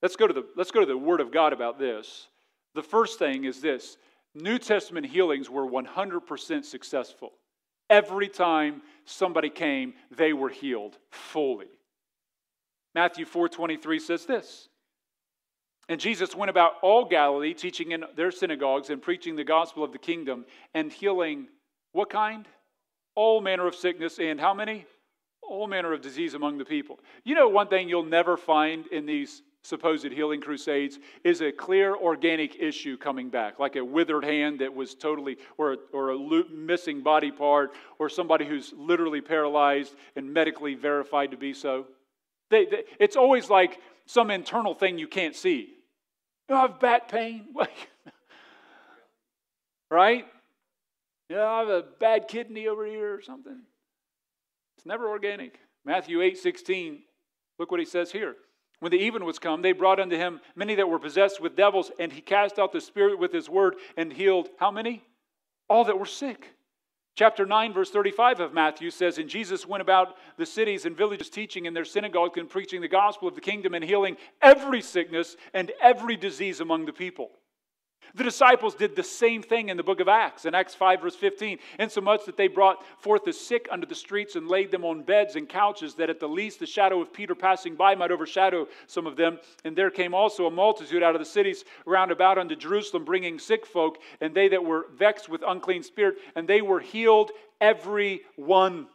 [0.00, 2.26] Let's go to the, let's go to the Word of God about this.
[2.74, 3.96] The first thing is this
[4.34, 7.32] New Testament healings were 100% successful.
[7.90, 11.68] Every time somebody came, they were healed fully.
[12.94, 14.68] Matthew 4:23 says this.
[15.88, 19.92] And Jesus went about all Galilee, teaching in their synagogues and preaching the gospel of
[19.92, 21.48] the kingdom and healing
[21.92, 22.48] what kind?
[23.14, 24.86] All manner of sickness and how many?
[25.42, 27.00] All manner of disease among the people.
[27.24, 31.94] You know, one thing you'll never find in these supposed healing crusades is a clear
[31.94, 36.18] organic issue coming back, like a withered hand that was totally, or, or a
[36.50, 41.86] missing body part, or somebody who's literally paralyzed and medically verified to be so.
[42.50, 45.74] They, they, it's always like some internal thing you can't see.
[46.48, 47.54] You have back pain?
[49.90, 50.26] right?
[51.28, 53.62] Yeah, I have a bad kidney over here or something.
[54.76, 55.60] It's never organic.
[55.84, 56.98] Matthew 8 16,
[57.58, 58.34] look what he says here.
[58.82, 61.92] When the even was come, they brought unto him many that were possessed with devils,
[62.00, 65.04] and he cast out the spirit with his word and healed how many?
[65.68, 66.56] All that were sick.
[67.14, 71.30] Chapter 9, verse 35 of Matthew says, And Jesus went about the cities and villages,
[71.30, 75.36] teaching in their synagogues and preaching the gospel of the kingdom and healing every sickness
[75.54, 77.30] and every disease among the people.
[78.14, 81.16] The disciples did the same thing in the book of Acts, in Acts 5, verse
[81.16, 85.02] 15, insomuch that they brought forth the sick unto the streets and laid them on
[85.02, 88.66] beds and couches, that at the least the shadow of Peter passing by might overshadow
[88.86, 89.38] some of them.
[89.64, 93.38] And there came also a multitude out of the cities round about unto Jerusalem, bringing
[93.38, 98.20] sick folk, and they that were vexed with unclean spirit, and they were healed every
[98.36, 98.88] one.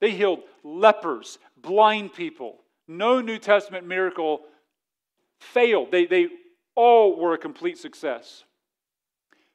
[0.00, 2.58] They healed lepers, blind people.
[2.86, 4.40] No New Testament miracle
[5.40, 5.90] failed.
[5.90, 6.28] They, they
[6.78, 8.44] all were a complete success.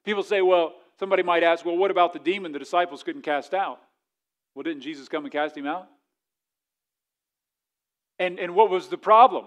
[0.03, 3.53] People say, well, somebody might ask, well, what about the demon the disciples couldn't cast
[3.53, 3.79] out?
[4.53, 5.87] Well, didn't Jesus come and cast him out?
[8.19, 9.45] And, and what was the problem?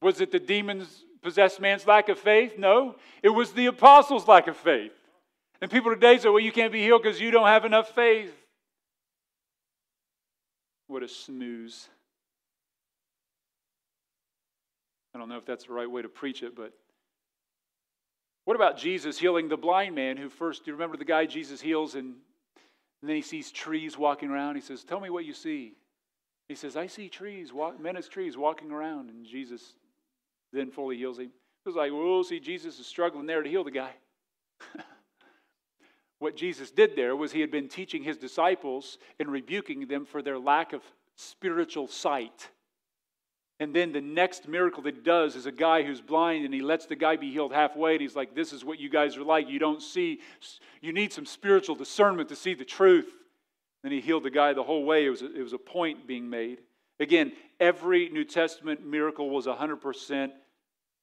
[0.00, 2.54] Was it the demons possessed man's lack of faith?
[2.56, 4.92] No, it was the apostles' lack of faith.
[5.60, 8.32] And people today say, well, you can't be healed because you don't have enough faith.
[10.86, 11.86] What a snooze.
[15.14, 16.72] I don't know if that's the right way to preach it, but
[18.50, 21.60] what about Jesus healing the blind man who first, do you remember the guy Jesus
[21.60, 22.16] heals and,
[23.00, 24.56] and then he sees trees walking around?
[24.56, 25.74] He says, Tell me what you see.
[26.48, 29.08] He says, I see trees, walk, men as trees walking around.
[29.08, 29.74] And Jesus
[30.52, 31.26] then fully heals him.
[31.26, 33.92] It was like, well, see, Jesus is struggling there to heal the guy.
[36.18, 40.22] what Jesus did there was he had been teaching his disciples and rebuking them for
[40.22, 40.82] their lack of
[41.14, 42.48] spiritual sight.
[43.60, 46.62] And then the next miracle that he does is a guy who's blind and he
[46.62, 47.92] lets the guy be healed halfway.
[47.92, 49.48] And he's like, This is what you guys are like.
[49.48, 50.20] You don't see,
[50.80, 53.12] you need some spiritual discernment to see the truth.
[53.82, 55.04] Then he healed the guy the whole way.
[55.04, 56.60] It was a, it was a point being made.
[56.98, 60.30] Again, every New Testament miracle was 100%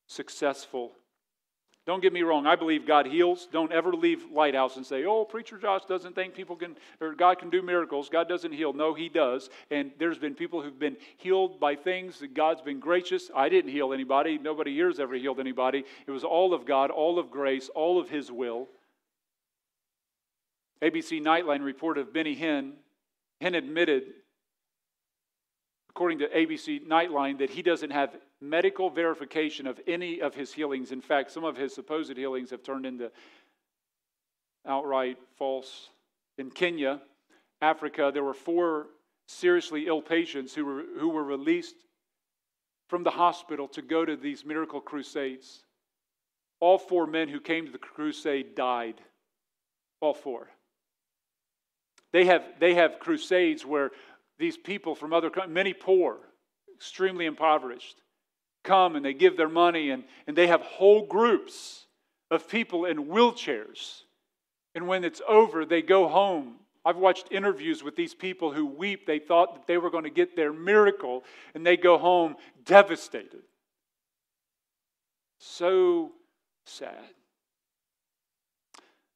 [0.08, 0.94] successful.
[1.88, 3.48] Don't get me wrong, I believe God heals.
[3.50, 7.40] Don't ever leave Lighthouse and say, oh, Preacher Josh doesn't think people can, or God
[7.40, 8.10] can do miracles.
[8.10, 8.74] God doesn't heal.
[8.74, 9.50] No, He does.
[9.72, 13.32] And there's been people who've been healed by things that God's been gracious.
[13.34, 14.38] I didn't heal anybody.
[14.38, 15.86] Nobody here's ever healed anybody.
[16.06, 18.68] It was all of God, all of grace, all of His will.
[20.82, 22.74] ABC Nightline report of Benny Hinn.
[23.42, 24.04] Hinn admitted,
[25.90, 30.92] according to ABC Nightline, that he doesn't have medical verification of any of his healings.
[30.92, 33.12] In fact, some of his supposed healings have turned into
[34.66, 35.90] outright false.
[36.38, 37.02] In Kenya,
[37.62, 38.88] Africa, there were four
[39.28, 41.76] seriously ill patients who were, who were released
[42.90, 45.64] from the hospital to go to these miracle crusades.
[46.60, 49.02] All four men who came to the crusade died.
[50.00, 50.48] All four.
[52.14, 53.92] They have, they have crusades where
[54.40, 56.18] these people from other countries, many poor,
[56.76, 58.02] extremely impoverished,
[58.68, 61.86] come and they give their money, and, and they have whole groups
[62.30, 64.02] of people in wheelchairs.
[64.76, 66.56] And when it's over, they go home.
[66.86, 69.06] I've watched interviews with these people who weep.
[69.08, 71.24] They thought that they were going to get their miracle,
[71.56, 73.42] and they go home devastated.
[75.40, 76.12] So
[76.66, 76.94] sad.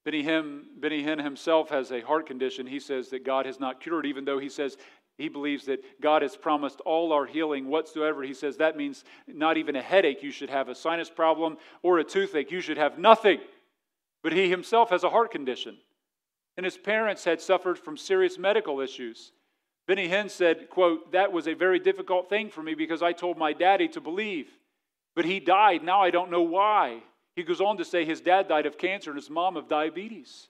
[0.04, 2.66] Benny Hinn, Benny Hinn himself has a heart condition.
[2.66, 4.78] He says that God has not cured, even though he says
[5.22, 8.24] he believes that God has promised all our healing whatsoever.
[8.24, 12.00] He says that means not even a headache, you should have a sinus problem or
[12.00, 13.40] a toothache, you should have nothing.
[14.24, 15.78] But he himself has a heart condition.
[16.58, 19.32] And his parents had suffered from serious medical issues.
[19.88, 23.38] Benny Hinn said, quote, That was a very difficult thing for me because I told
[23.38, 24.50] my daddy to believe.
[25.16, 25.84] But he died.
[25.84, 27.04] Now I don't know why.
[27.36, 30.48] He goes on to say his dad died of cancer and his mom of diabetes.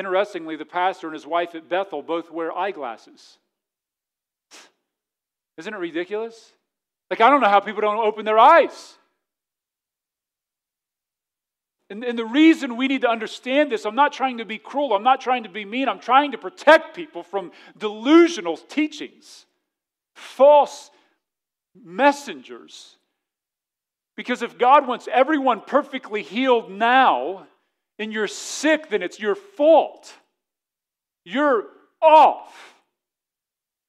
[0.00, 3.36] Interestingly, the pastor and his wife at Bethel both wear eyeglasses.
[5.58, 6.54] Isn't it ridiculous?
[7.10, 8.96] Like, I don't know how people don't open their eyes.
[11.90, 14.94] And, and, the reason we need to understand this, I'm not trying to be cruel,
[14.94, 19.44] I'm not trying to be mean, I'm trying to protect people from delusional teachings,
[20.14, 20.90] false
[21.74, 22.96] messengers.
[24.16, 27.48] Because if God wants everyone perfectly healed now,
[28.00, 30.12] and you're sick, then it's your fault.
[31.24, 31.66] You're
[32.02, 32.74] off.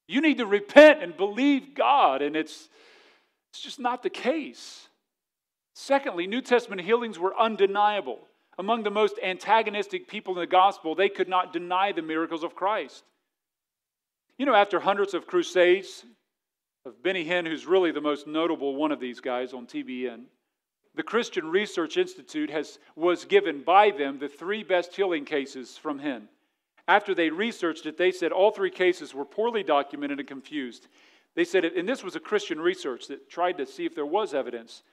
[0.08, 2.68] You need to repent and believe God, and it's,
[3.52, 4.90] it's just not the case.
[5.74, 8.20] Secondly, New Testament healings were undeniable.
[8.60, 12.54] Among the most antagonistic people in the gospel, they could not deny the miracles of
[12.54, 13.06] Christ.
[14.38, 16.04] You know, after hundreds of crusades,
[16.86, 20.24] of Benny Hinn, who's really the most notable one of these guys on TBN,
[20.96, 26.00] the Christian Research Institute has, was given by them the three best healing cases from
[26.00, 26.24] Hinn.
[26.88, 30.88] After they researched it, they said all three cases were poorly documented and confused.
[31.36, 34.34] They said, and this was a Christian research that tried to see if there was
[34.34, 34.84] evidence.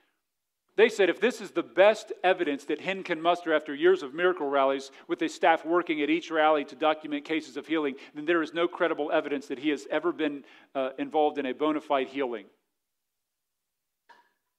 [0.77, 4.15] They said if this is the best evidence that Hinn can muster after years of
[4.15, 8.27] miracle rallies, with his staff working at each rally to document cases of healing, then
[8.27, 10.45] there is no credible evidence that he has ever been
[10.77, 12.45] uh, involved in a bona fide healing.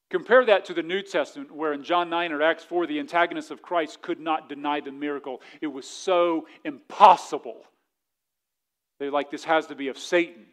[0.10, 3.52] Compare that to the New Testament, where in John 9 or Acts 4, the antagonists
[3.52, 5.42] of Christ could not deny the miracle.
[5.62, 7.58] It was so impossible.
[9.00, 10.46] They're like, this has to be of Satan.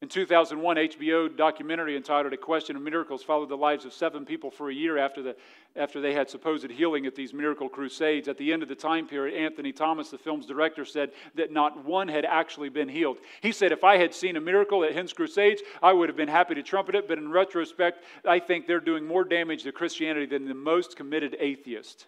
[0.00, 4.48] In 2001, HBO documentary entitled A Question of Miracles followed the lives of seven people
[4.48, 5.36] for a year after, the,
[5.74, 8.28] after they had supposed healing at these miracle crusades.
[8.28, 11.84] At the end of the time period, Anthony Thomas, the film's director, said that not
[11.84, 13.18] one had actually been healed.
[13.40, 16.28] He said, If I had seen a miracle at Hinn's crusades, I would have been
[16.28, 20.26] happy to trumpet it, but in retrospect, I think they're doing more damage to Christianity
[20.26, 22.06] than the most committed atheist.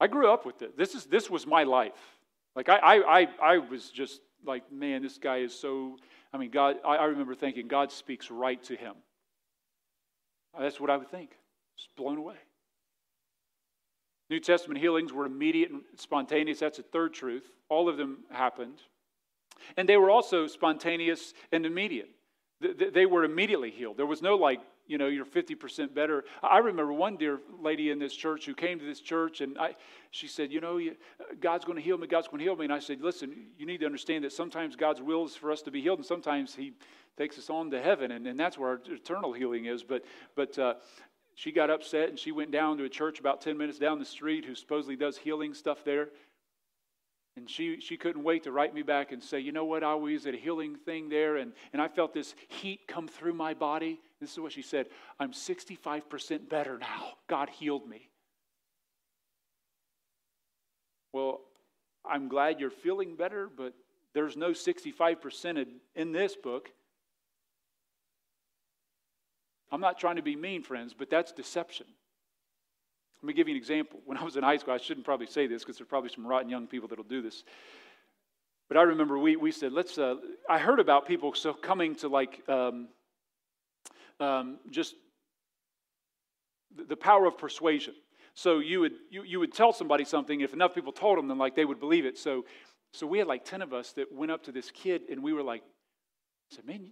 [0.00, 0.76] I grew up with it.
[0.76, 1.92] This, is, this was my life.
[2.56, 5.96] Like, I, I, I, I was just like, man, this guy is so.
[6.32, 8.94] I mean, God, I, I remember thinking, God speaks right to him.
[10.56, 11.30] Uh, that's what I would think.
[11.76, 12.36] Just blown away.
[14.30, 16.58] New Testament healings were immediate and spontaneous.
[16.58, 17.44] That's a third truth.
[17.68, 18.82] All of them happened.
[19.76, 22.10] And they were also spontaneous and immediate.
[22.60, 23.96] They were immediately healed.
[23.96, 26.24] There was no like you know, you're 50% better.
[26.42, 29.76] I remember one dear lady in this church who came to this church and I,
[30.10, 30.80] she said, You know,
[31.40, 32.06] God's going to heal me.
[32.06, 32.64] God's going to heal me.
[32.64, 35.62] And I said, Listen, you need to understand that sometimes God's will is for us
[35.62, 36.72] to be healed and sometimes He
[37.16, 38.12] takes us on to heaven.
[38.12, 39.84] And, and that's where our eternal healing is.
[39.84, 40.74] But, but, uh,
[41.34, 44.04] she got upset and she went down to a church about 10 minutes down the
[44.04, 46.08] street who supposedly does healing stuff there.
[47.36, 49.94] And she, she couldn't wait to write me back and say, you know what, I
[49.94, 53.54] was at a healing thing there, and, and I felt this heat come through my
[53.54, 54.00] body.
[54.20, 54.86] This is what she said
[55.18, 57.12] I'm 65% better now.
[57.28, 58.08] God healed me.
[61.12, 61.40] Well,
[62.04, 63.74] I'm glad you're feeling better, but
[64.14, 66.70] there's no 65% in this book.
[69.70, 71.86] I'm not trying to be mean, friends, but that's deception.
[73.22, 74.00] Let me give you an example.
[74.06, 76.26] When I was in high school, I shouldn't probably say this because there's probably some
[76.26, 77.44] rotten young people that'll do this.
[78.68, 80.16] But I remember we, we said, let's, uh,
[80.48, 82.88] I heard about people so coming to like um,
[84.20, 84.94] um, just
[86.88, 87.94] the power of persuasion.
[88.34, 91.38] So you would, you, you would tell somebody something, if enough people told them, then
[91.38, 92.18] like they would believe it.
[92.18, 92.44] So,
[92.92, 95.32] so we had like 10 of us that went up to this kid and we
[95.32, 95.62] were like,
[96.52, 96.90] I said, man,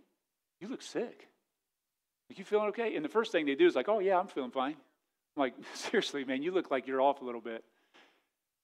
[0.60, 1.28] you look sick.
[2.28, 2.96] Like, you feeling okay?
[2.96, 4.74] And the first thing they do is like, oh yeah, I'm feeling fine.
[5.36, 7.62] I'm like, seriously, man, you look like you're off a little bit.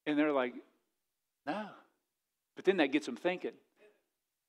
[0.06, 0.54] And they're like,
[1.46, 1.66] no.
[2.56, 3.52] But then that gets them thinking.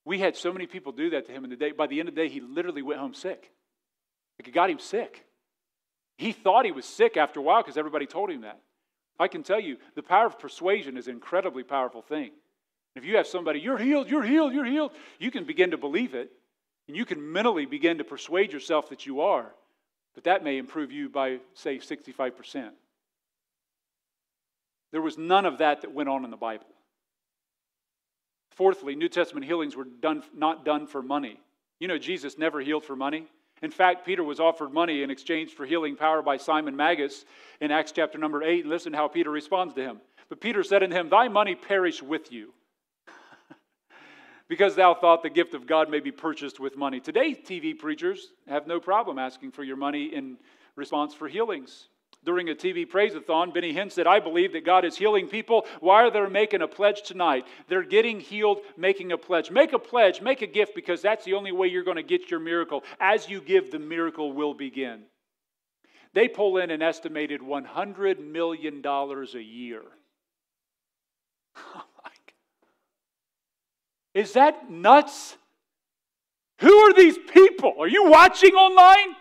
[0.04, 1.72] We had so many people do that to him in the day.
[1.72, 3.52] By the end of the day, he literally went home sick.
[4.38, 5.24] Like it got him sick.
[6.16, 8.60] He thought he was sick after a while because everybody told him that.
[9.18, 12.30] I can tell you, the power of persuasion is an incredibly powerful thing.
[12.96, 16.14] If you have somebody, you're healed, you're healed, you're healed, you can begin to believe
[16.14, 16.30] it.
[16.86, 19.52] And you can mentally begin to persuade yourself that you are.
[20.14, 22.70] But that may improve you by, say, 65%.
[24.92, 26.66] There was none of that that went on in the Bible.
[28.50, 31.40] Fourthly, New Testament healings were done, not done for money.
[31.80, 33.26] You know, Jesus never healed for money.
[33.62, 37.24] In fact, Peter was offered money in exchange for healing power by Simon Magus
[37.60, 38.66] in Acts chapter number 8.
[38.66, 40.00] Listen how Peter responds to him.
[40.28, 42.52] But Peter said unto him, Thy money perish with you
[44.48, 47.00] because thou thought the gift of God may be purchased with money.
[47.00, 50.36] Today, TV preachers have no problem asking for your money in
[50.76, 51.88] response for healings.
[52.24, 55.66] During a TV praise-a-thon, Benny Hinn said, I believe that God is healing people.
[55.80, 57.46] Why are they making a pledge tonight?
[57.68, 59.50] They're getting healed, making a pledge.
[59.50, 62.30] Make a pledge, make a gift, because that's the only way you're going to get
[62.30, 62.82] your miracle.
[62.98, 65.02] As you give, the miracle will begin.
[66.14, 69.82] They pull in an estimated $100 million a year.
[71.56, 71.84] Oh
[74.14, 75.36] is that nuts?
[76.60, 77.74] Who are these people?
[77.80, 79.16] Are you watching online?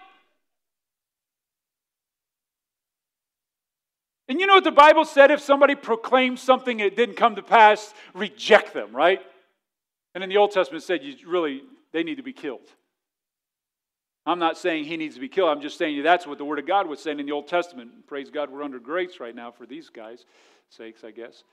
[4.30, 7.36] And you know what the Bible said if somebody proclaims something and it didn't come
[7.36, 9.20] to pass, reject them, right?
[10.16, 12.68] And in the Old Testament said you really they need to be killed.
[14.26, 15.50] I'm not saying he needs to be killed.
[15.50, 18.08] I'm just saying that's what the Word of God was saying in the Old Testament.
[18.08, 20.26] Praise God, we're under grace right now for these guys'
[20.70, 21.44] sakes, I guess.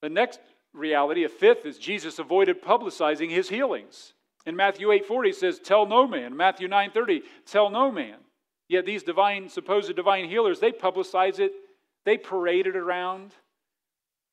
[0.00, 0.40] The next
[0.72, 1.24] reality.
[1.24, 4.14] A fifth is Jesus avoided publicizing his healings.
[4.46, 8.24] In Matthew 8:40 it says, "Tell no man." Matthew 9:30, "Tell no man."
[8.72, 11.52] Yet these divine, supposed divine healers, they publicize it,
[12.06, 13.34] they parade it around.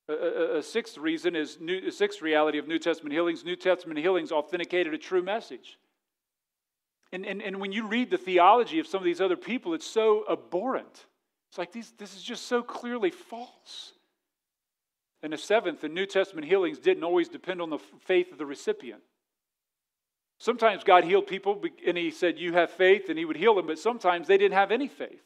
[0.08, 3.44] A, sixth reason is new, a sixth reality of New Testament healings.
[3.44, 5.78] New Testament healings authenticated a true message.
[7.12, 9.86] And, and, and when you read the theology of some of these other people, it's
[9.86, 11.06] so abhorrent.
[11.50, 13.92] It's like these, this is just so clearly false.
[15.22, 18.46] And the seventh, the New Testament healings didn't always depend on the faith of the
[18.46, 19.02] recipient.
[20.40, 23.68] Sometimes God healed people and he said, You have faith, and he would heal them,
[23.68, 25.22] but sometimes they didn't have any faith.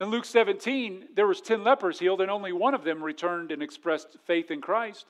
[0.00, 3.62] In Luke 17, there was 10 lepers healed, and only one of them returned and
[3.62, 5.06] expressed faith in Christ.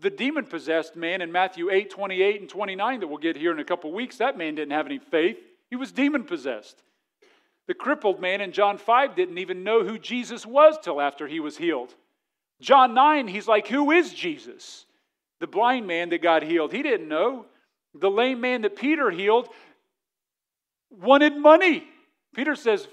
[0.00, 3.58] The demon possessed man in Matthew 8, 28 and 29 that we'll get here in
[3.58, 5.36] a couple weeks, that man didn't have any faith.
[5.68, 6.82] He was demon possessed.
[7.66, 11.40] The crippled man in John 5 didn't even know who Jesus was till after he
[11.40, 11.94] was healed.
[12.60, 14.86] John 9, he's like, Who is Jesus?
[15.40, 17.46] The blind man that got healed, he didn't know.
[17.94, 19.48] The lame man that Peter healed
[20.90, 21.84] wanted money.
[22.34, 22.88] Peter says,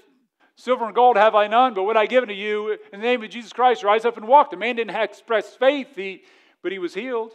[0.56, 3.22] Silver and gold have I none, but what I give to you in the name
[3.22, 4.50] of Jesus Christ, rise up and walk.
[4.50, 6.22] The man didn't express faith, he,
[6.62, 7.32] but he was healed.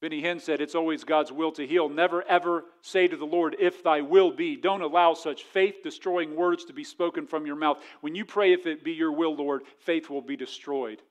[0.00, 1.90] Benny Hinn said, It's always God's will to heal.
[1.90, 4.56] Never ever say to the Lord, If thy will be.
[4.56, 7.78] Don't allow such faith destroying words to be spoken from your mouth.
[8.00, 11.02] When you pray, If it be your will, Lord, faith will be destroyed.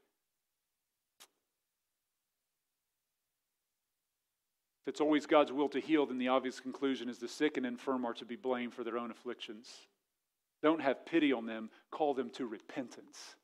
[4.84, 7.65] If it's always God's will to heal, then the obvious conclusion is the sick and
[7.65, 9.69] infirm are to be blamed for their own afflictions.
[10.63, 13.36] Don't have pity on them, call them to repentance.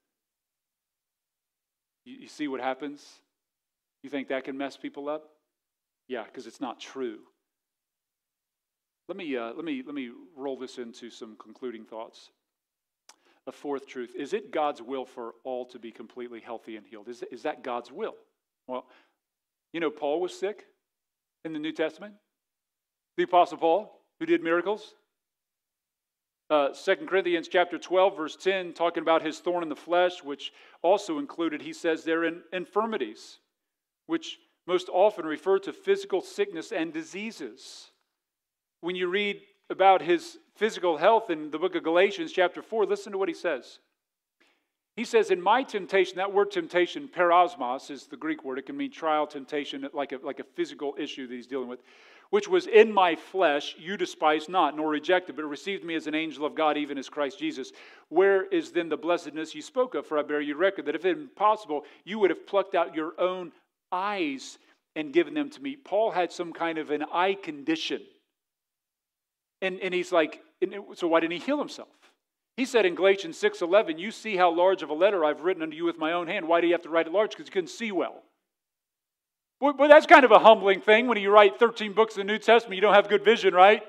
[2.05, 3.05] You, you see what happens?
[4.03, 5.29] You think that can mess people up?
[6.07, 7.19] Yeah, because it's not true.
[9.07, 12.31] Let me, uh, let, me, let me roll this into some concluding thoughts.
[13.47, 17.07] A fourth truth is it God's will for all to be completely healthy and healed?
[17.07, 18.15] Is, is that God's will?
[18.67, 18.87] Well,
[19.73, 20.65] you know, Paul was sick
[21.45, 22.15] in the New Testament.
[23.15, 24.95] The Apostle Paul, who did miracles.
[26.49, 30.51] Uh, 2 Corinthians chapter 12, verse 10, talking about his thorn in the flesh, which
[30.81, 33.39] also included, he says, there in infirmities
[34.07, 34.37] which
[34.67, 37.91] most often refer to physical sickness and diseases.
[38.81, 43.11] When you read about his physical health in the book of Galatians, chapter 4, listen
[43.11, 43.79] to what he says.
[44.95, 48.59] He says, In my temptation, that word temptation, peirasmos, is the Greek word.
[48.59, 51.81] It can mean trial, temptation, like a, like a physical issue that he's dealing with,
[52.29, 56.15] which was in my flesh, you despised not, nor rejected, but received me as an
[56.15, 57.71] angel of God, even as Christ Jesus.
[58.09, 60.07] Where is then the blessedness you spoke of?
[60.07, 62.95] For I bear you record that if it been possible, you would have plucked out
[62.95, 63.51] your own
[63.91, 64.57] eyes
[64.95, 65.75] and given them to me.
[65.75, 68.01] Paul had some kind of an eye condition.
[69.61, 70.41] And, and he's like,
[70.93, 71.89] so why didn't he heal himself?
[72.57, 75.75] He said in Galatians 6:11, "You see how large of a letter I've written unto
[75.75, 76.47] you with my own hand.
[76.47, 77.31] Why do you have to write it large?
[77.31, 78.23] Because you couldn't see well."
[79.59, 82.37] But that's kind of a humbling thing when you write 13 books of the New
[82.37, 82.75] Testament.
[82.75, 83.83] You don't have good vision, right?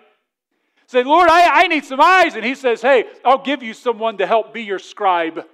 [0.86, 2.36] Say, Lord, I, I need some eyes.
[2.36, 5.44] And he says, Hey, I'll give you someone to help be your scribe.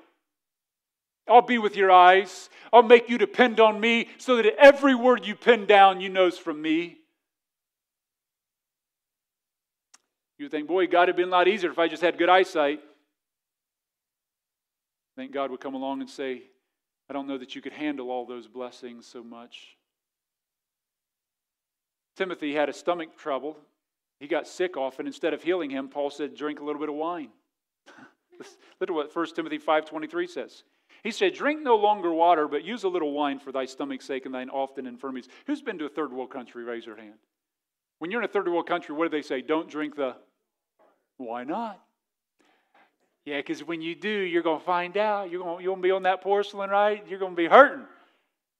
[1.29, 2.51] I'll be with your eyes.
[2.73, 6.37] I'll make you depend on me so that every word you pin down, you knows
[6.37, 6.99] from me.
[10.39, 12.81] You think, boy, God had been a lot easier if I just had good eyesight.
[15.17, 16.43] I think God would come along and say,
[17.09, 19.77] I don't know that you could handle all those blessings so much.
[22.17, 23.57] Timothy had a stomach trouble.
[24.21, 25.07] He got sick often.
[25.07, 27.31] Instead of healing him, Paul said, drink a little bit of wine.
[28.39, 30.65] Look at what 1 Timothy 5.23 says.
[31.03, 34.25] He said, Drink no longer water, but use a little wine for thy stomach's sake
[34.25, 35.29] and thine often infirmities.
[35.47, 36.63] Who's been to a third world country?
[36.65, 37.19] Raise your hand.
[37.99, 39.43] When you're in a third world country, what do they say?
[39.43, 40.17] Don't drink the.
[41.17, 41.81] Why not?
[43.25, 45.31] Yeah, because when you do, you're going to find out.
[45.31, 47.05] You're going to be on that porcelain, right?
[47.09, 47.85] You're going to be hurting.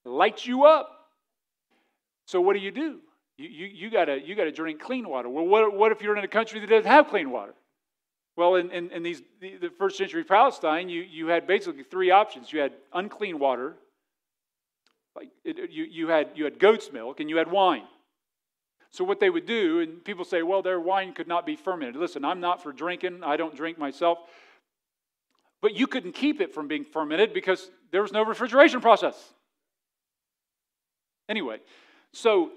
[0.05, 0.91] Lights you up.
[2.27, 3.01] So what do you do?
[3.39, 5.29] You, you, you got you to drink clean water.
[5.29, 7.55] Well, what, what if you're in a country that doesn't have clean water?
[8.37, 12.11] Well, in, in, in these, the, the, first century Palestine, you, you had basically three
[12.11, 12.53] options.
[12.53, 13.75] You had unclean water,
[15.15, 17.85] like it, you, you, had, you had goat's milk, and you had wine.
[18.91, 21.97] So, what they would do, and people say, well, their wine could not be fermented.
[21.97, 24.19] Listen, I'm not for drinking, I don't drink myself.
[25.63, 29.17] But you couldn't keep it from being fermented because there was no refrigeration process.
[31.29, 31.61] Anyway,
[32.13, 32.51] so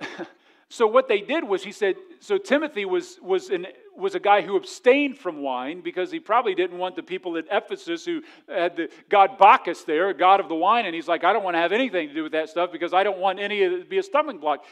[0.68, 3.66] so what they did was he said so timothy was was an
[3.96, 7.44] was a guy who abstained from wine because he probably didn't want the people at
[7.50, 11.32] Ephesus who had the god Bacchus there, god of the wine, and he's like, I
[11.32, 13.62] don't want to have anything to do with that stuff because I don't want any
[13.62, 14.64] of it to be a stumbling block.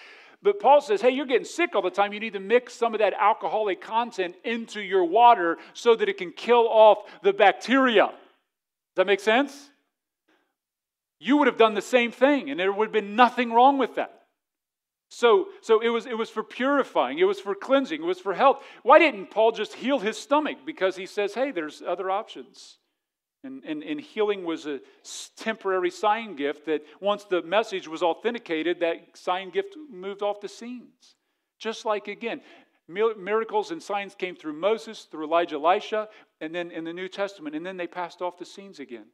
[0.42, 2.12] But Paul says, hey, you're getting sick all the time.
[2.14, 6.16] You need to mix some of that alcoholic content into your water so that it
[6.16, 8.06] can kill off the bacteria.
[8.06, 8.14] Does
[8.96, 9.70] that make sense?
[11.18, 13.96] You would have done the same thing, and there would have been nothing wrong with
[13.96, 14.22] that.
[15.10, 18.32] So, so it, was, it was for purifying, it was for cleansing, it was for
[18.32, 18.62] health.
[18.82, 20.58] Why didn't Paul just heal his stomach?
[20.64, 22.78] Because he says, hey, there's other options.
[23.42, 24.80] And, and, and healing was a
[25.36, 30.48] temporary sign gift that once the message was authenticated, that sign gift moved off the
[30.48, 31.16] scenes.
[31.58, 32.42] Just like, again,
[32.86, 36.08] miracles and signs came through Moses, through Elijah, Elisha,
[36.40, 39.06] and then in the New Testament, and then they passed off the scenes again.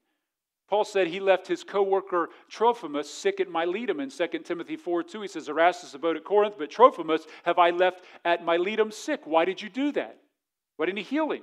[0.69, 5.23] Paul said he left his co-worker Trophimus sick at Miletum in 2 Timothy 4 2.
[5.23, 9.21] He says, Erastus abode at Corinth, but Trophimus have I left at Miletum sick.
[9.25, 10.19] Why did you do that?
[10.77, 11.43] Why didn't he heal him?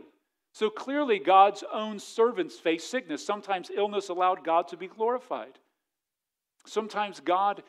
[0.53, 3.25] So clearly, God's own servants face sickness.
[3.25, 5.57] Sometimes illness allowed God to be glorified.
[6.67, 7.63] Sometimes God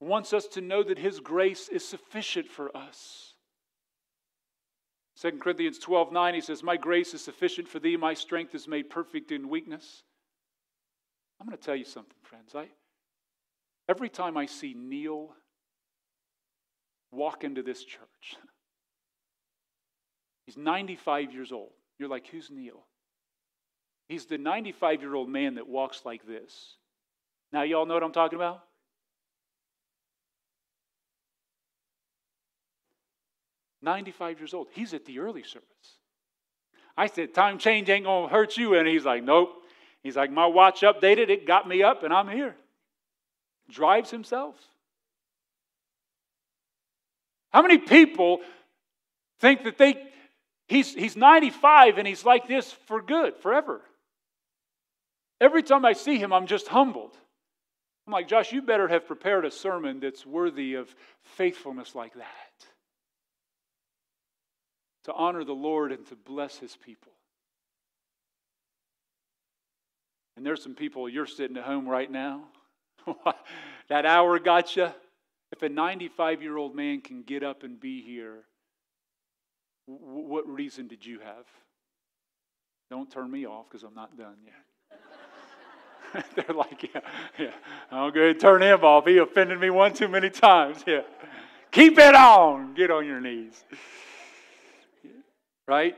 [0.00, 3.32] wants us to know that his grace is sufficient for us.
[5.22, 8.68] 2 Corinthians 12 9, he says, My grace is sufficient for thee, my strength is
[8.68, 10.02] made perfect in weakness.
[11.40, 12.54] I'm going to tell you something, friends.
[12.54, 12.68] I,
[13.88, 15.30] every time I see Neil
[17.12, 18.36] walk into this church,
[20.46, 21.72] he's 95 years old.
[21.98, 22.84] You're like, who's Neil?
[24.08, 26.76] He's the 95 year old man that walks like this.
[27.52, 28.62] Now, y'all know what I'm talking about?
[33.82, 34.66] Ninety-five years old.
[34.72, 35.68] He's at the early service.
[36.96, 39.62] I said, "Time change ain't gonna hurt you," and he's like, "Nope."
[40.06, 42.54] He's like, My watch updated, it got me up, and I'm here.
[43.68, 44.54] Drives himself.
[47.52, 48.38] How many people
[49.40, 50.00] think that they
[50.66, 53.80] he's he's 95 and he's like this for good, forever?
[55.40, 57.12] Every time I see him, I'm just humbled.
[58.06, 62.66] I'm like, Josh, you better have prepared a sermon that's worthy of faithfulness like that.
[65.04, 67.12] To honor the Lord and to bless his people.
[70.36, 72.44] And there's some people, you're sitting at home right now.
[73.88, 74.88] that hour got you.
[75.52, 78.44] If a 95 year old man can get up and be here,
[79.86, 81.46] what reason did you have?
[82.90, 84.54] Don't turn me off because I'm not done yet.
[86.34, 87.00] They're like, yeah,
[87.38, 87.50] yeah.
[87.90, 89.06] I'm going to turn him off.
[89.06, 90.84] He offended me one too many times.
[90.86, 91.02] Yeah.
[91.72, 92.74] Keep it on.
[92.74, 93.64] Get on your knees.
[95.66, 95.94] Right?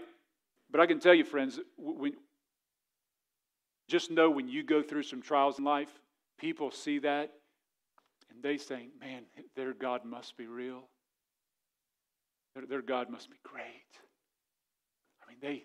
[0.70, 2.14] But I can tell you, friends, when,
[3.88, 5.90] just know when you go through some trials in life,
[6.38, 7.32] people see that
[8.30, 9.22] and they think, man,
[9.56, 10.84] their God must be real.
[12.68, 13.64] Their, God must be great.
[15.22, 15.64] I mean, they,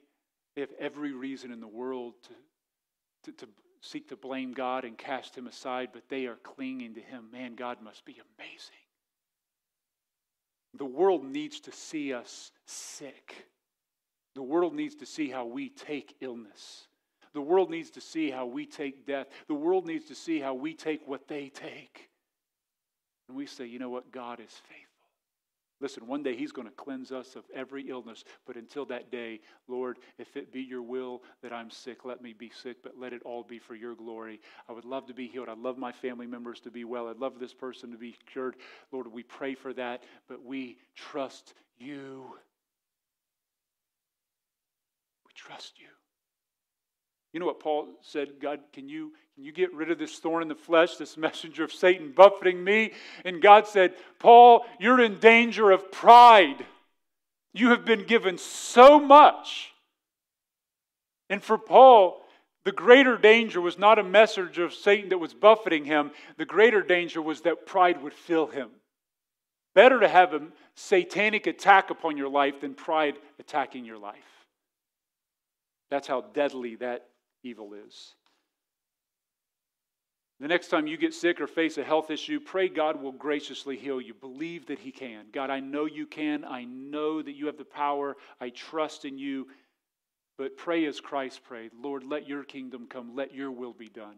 [0.55, 3.51] they have every reason in the world to, to, to
[3.81, 7.25] seek to blame God and cast Him aside, but they are clinging to Him.
[7.31, 8.83] Man, God must be amazing.
[10.75, 13.47] The world needs to see us sick.
[14.35, 16.87] The world needs to see how we take illness.
[17.33, 19.27] The world needs to see how we take death.
[19.47, 22.09] The world needs to see how we take what they take.
[23.27, 24.11] And we say, you know what?
[24.11, 24.92] God is faithful.
[25.83, 28.23] Listen, one day He's going to cleanse us of every illness.
[28.47, 32.31] But until that day, Lord, if it be your will that I'm sick, let me
[32.31, 34.39] be sick, but let it all be for your glory.
[34.69, 35.49] I would love to be healed.
[35.49, 37.09] I'd love my family members to be well.
[37.09, 38.55] I'd love this person to be cured.
[38.93, 42.27] Lord, we pray for that, but we trust you.
[45.25, 45.87] We trust you.
[47.33, 48.39] You know what Paul said?
[48.39, 51.63] God, can you, can you get rid of this thorn in the flesh, this messenger
[51.63, 52.93] of Satan buffeting me?
[53.25, 56.65] And God said, Paul, you're in danger of pride.
[57.53, 59.71] You have been given so much.
[61.29, 62.21] And for Paul,
[62.65, 66.81] the greater danger was not a message of Satan that was buffeting him, the greater
[66.81, 68.69] danger was that pride would fill him.
[69.73, 70.41] Better to have a
[70.75, 74.17] satanic attack upon your life than pride attacking your life.
[75.89, 77.07] That's how deadly that
[77.43, 78.15] evil is.
[80.39, 83.77] The next time you get sick or face a health issue, pray God will graciously
[83.77, 84.13] heal you.
[84.13, 85.27] Believe that He can.
[85.31, 86.43] God, I know you can.
[86.43, 88.17] I know that you have the power.
[88.41, 89.47] I trust in you.
[90.37, 93.15] But pray as Christ prayed Lord, let your kingdom come.
[93.15, 94.17] Let your will be done.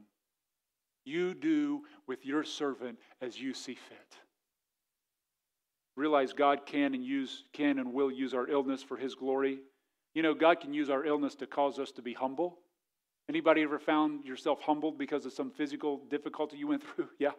[1.04, 4.18] You do with your servant as you see fit.
[5.96, 9.60] Realize God can and use can and will use our illness for his glory.
[10.14, 12.58] You know, God can use our illness to cause us to be humble.
[13.28, 17.10] Anybody ever found yourself humbled because of some physical difficulty you went through?
[17.20, 17.32] Yeah.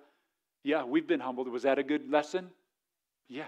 [0.65, 1.49] Yeah, we've been humbled.
[1.49, 2.51] Was that a good lesson?
[3.29, 3.47] Yeah.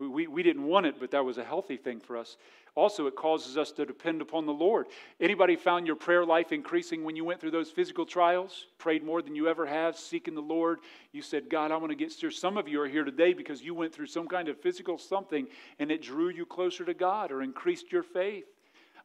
[0.00, 2.36] We, we, didn't want it, but that was a healthy thing for us.
[2.76, 4.86] Also, it causes us to depend upon the Lord.
[5.18, 8.66] Anybody found your prayer life increasing when you went through those physical trials?
[8.78, 10.78] Prayed more than you ever have, seeking the Lord?
[11.10, 12.38] You said, God, I want to get serious.
[12.38, 15.48] Some of you are here today because you went through some kind of physical something
[15.80, 18.44] and it drew you closer to God or increased your faith.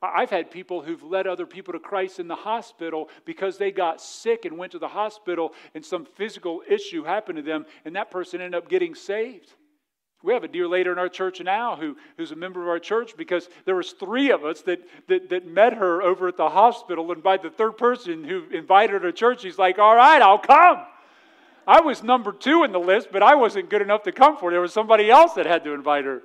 [0.04, 4.01] I've had people who've led other people to Christ in the hospital because they got
[4.01, 8.12] sick and went to the hospital and some physical issue happened to them, and that
[8.12, 9.54] person ended up getting saved.
[10.24, 12.80] We have a dear lady in our church now who, who's a member of our
[12.80, 16.49] church because there was three of us that, that, that met her over at the
[16.49, 20.22] hospital, and by the third person who invited her to church, he's like, all right,
[20.22, 20.86] I'll come.
[21.68, 24.49] I was number two in the list, but I wasn't good enough to come for
[24.49, 24.54] it.
[24.54, 26.24] There was somebody else that had to invite her.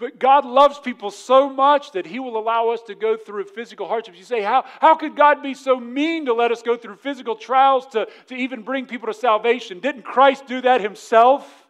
[0.00, 3.86] But God loves people so much that He will allow us to go through physical
[3.86, 4.16] hardships.
[4.18, 7.36] You say, how, how could God be so mean to let us go through physical
[7.36, 9.78] trials to, to even bring people to salvation?
[9.78, 11.68] Didn't Christ do that Himself?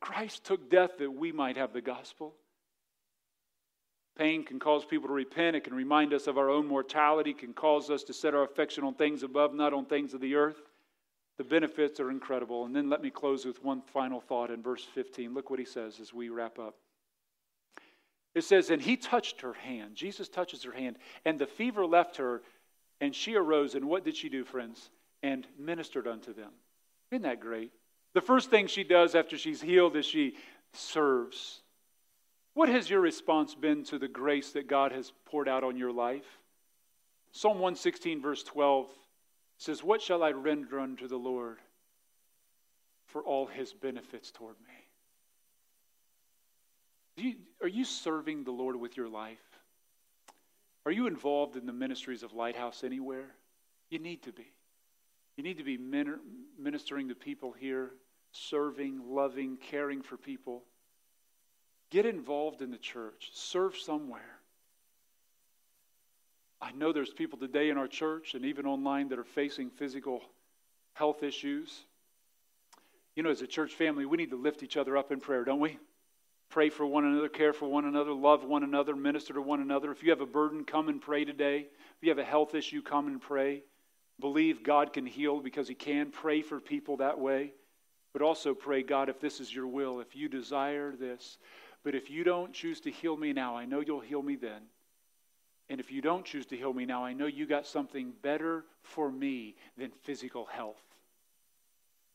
[0.00, 2.34] Christ took death that we might have the gospel.
[4.18, 5.56] Pain can cause people to repent.
[5.56, 8.42] It can remind us of our own mortality, it can cause us to set our
[8.42, 10.60] affection on things above, not on things of the earth.
[11.38, 12.66] The benefits are incredible.
[12.66, 15.32] And then let me close with one final thought in verse 15.
[15.32, 16.74] Look what he says as we wrap up.
[18.34, 19.94] It says, And he touched her hand.
[19.94, 22.42] Jesus touches her hand, and the fever left her,
[23.00, 23.74] and she arose.
[23.74, 24.90] And what did she do, friends?
[25.22, 26.50] And ministered unto them.
[27.10, 27.72] Isn't that great?
[28.14, 30.34] The first thing she does after she's healed is she
[30.72, 31.60] serves.
[32.54, 35.92] What has your response been to the grace that God has poured out on your
[35.92, 36.26] life?
[37.30, 38.88] Psalm 116, verse 12
[39.58, 41.58] says, What shall I render unto the Lord
[43.06, 44.74] for all his benefits toward me?
[47.22, 49.38] You, are you serving the Lord with your life?
[50.86, 53.26] Are you involved in the ministries of Lighthouse anywhere?
[53.90, 54.46] You need to be.
[55.36, 55.76] You need to be
[56.58, 57.90] ministering to people here,
[58.32, 60.62] serving, loving, caring for people.
[61.90, 64.37] Get involved in the church, serve somewhere.
[66.60, 70.22] I know there's people today in our church and even online that are facing physical
[70.94, 71.84] health issues.
[73.14, 75.44] You know, as a church family, we need to lift each other up in prayer,
[75.44, 75.78] don't we?
[76.50, 79.92] Pray for one another, care for one another, love one another, minister to one another.
[79.92, 81.60] If you have a burden, come and pray today.
[81.60, 83.62] If you have a health issue, come and pray.
[84.18, 86.10] Believe God can heal because He can.
[86.10, 87.52] Pray for people that way.
[88.12, 91.38] But also pray, God, if this is your will, if you desire this.
[91.84, 94.62] But if you don't choose to heal me now, I know you'll heal me then.
[95.70, 98.64] And if you don't choose to heal me now, I know you got something better
[98.82, 100.80] for me than physical health.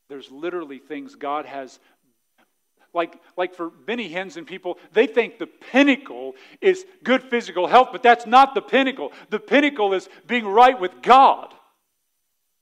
[0.08, 1.78] There's literally things God has
[2.92, 7.88] like, like for Benny Hinn's and people, they think the pinnacle is good physical health,
[7.90, 9.12] but that's not the pinnacle.
[9.30, 11.52] The pinnacle is being right with God.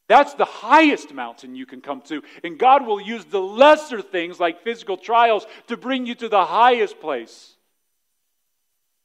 [0.08, 2.22] That's the highest mountain you can come to.
[2.42, 6.44] And God will use the lesser things like physical trials to bring you to the
[6.44, 7.54] highest place.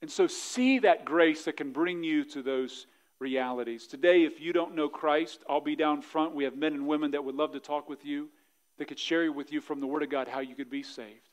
[0.02, 2.86] And so see that grace that can bring you to those
[3.20, 3.88] realities.
[3.88, 6.36] Today, if you don't know Christ, I'll be down front.
[6.36, 8.30] We have men and women that would love to talk with you,
[8.78, 11.30] that could share with you from the Word of God how you could be saved.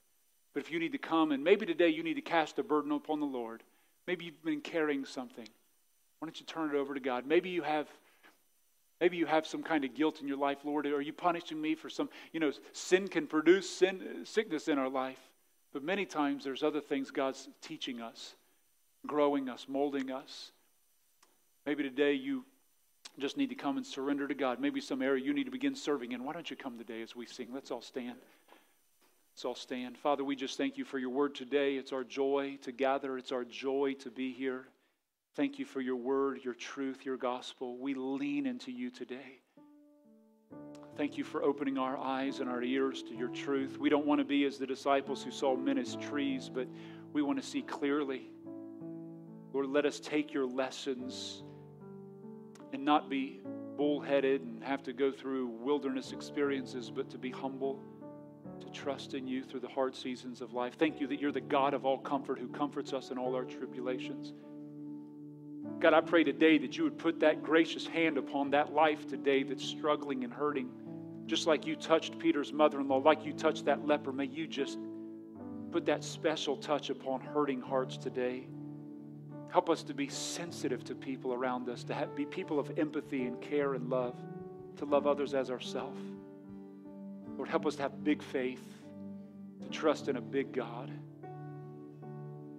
[0.55, 2.93] But if you need to come, and maybe today you need to cast a burden
[2.93, 3.63] upon the Lord,
[4.07, 5.49] maybe you've been carrying something.
[6.19, 7.27] Why don't you turn it over to God?
[7.27, 7.89] Maybe you have.
[9.01, 10.87] Maybe you have some kind of guilt in your life, Lord.
[10.87, 14.89] Are you punishing me for some, you know, sin can produce sin, sickness in our
[14.89, 15.19] life.
[15.73, 18.37] But many times there's other things God's teaching us
[19.07, 20.53] growing us, molding us.
[21.67, 22.45] Maybe today you
[23.19, 24.61] just need to come and surrender to God.
[24.61, 26.25] Maybe some area you need to begin serving in.
[26.25, 27.49] Why don't you come today as we sing?
[27.53, 28.17] Let's all stand.
[29.35, 29.99] Let's all stand.
[29.99, 31.75] Father, we just thank you for your word today.
[31.77, 34.67] It's our joy to gather, it's our joy to be here.
[35.35, 37.77] Thank you for your word, your truth, your gospel.
[37.77, 39.41] We lean into you today.
[40.97, 43.79] Thank you for opening our eyes and our ears to your truth.
[43.79, 46.69] We don't want to be as the disciples who saw men as trees, but
[47.13, 48.31] we want to see clearly.
[49.55, 51.45] Lord, let us take your lessons
[52.73, 53.41] and not be
[53.77, 57.81] bullheaded and have to go through wilderness experiences, but to be humble,
[58.61, 60.75] to trust in you through the hard seasons of life.
[60.77, 63.45] Thank you that you're the God of all comfort who comforts us in all our
[63.45, 64.33] tribulations.
[65.79, 69.45] God, I pray today that you would put that gracious hand upon that life today
[69.45, 70.69] that's struggling and hurting.
[71.27, 74.49] Just like you touched Peter's mother in law, like you touched that leper, may you
[74.49, 74.79] just
[75.71, 78.49] put that special touch upon hurting hearts today.
[79.55, 83.23] Help us to be sensitive to people around us, to have, be people of empathy
[83.23, 84.17] and care and love,
[84.79, 86.03] to love others as ourselves.
[87.37, 88.65] Lord, help us to have big faith,
[89.63, 90.91] to trust in a big God.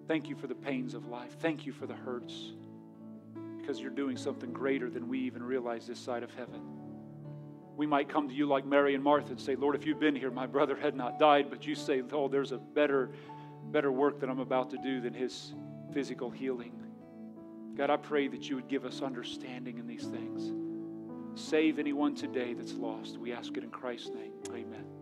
[0.08, 1.36] Thank you for the pains of life.
[1.42, 2.54] Thank you for the hurts,
[3.60, 6.62] because you're doing something greater than we even realize this side of heaven.
[7.76, 10.16] We might come to you like Mary and Martha and say, Lord, if you'd been
[10.16, 11.48] here, my brother had not died.
[11.50, 13.10] But you say, oh, there's a better,
[13.66, 15.54] better work that I'm about to do than his
[15.92, 16.72] physical healing.
[17.76, 20.52] God, I pray that you would give us understanding in these things.
[21.36, 23.18] Save anyone today that's lost.
[23.18, 24.32] We ask it in Christ's name.
[24.50, 24.95] Amen.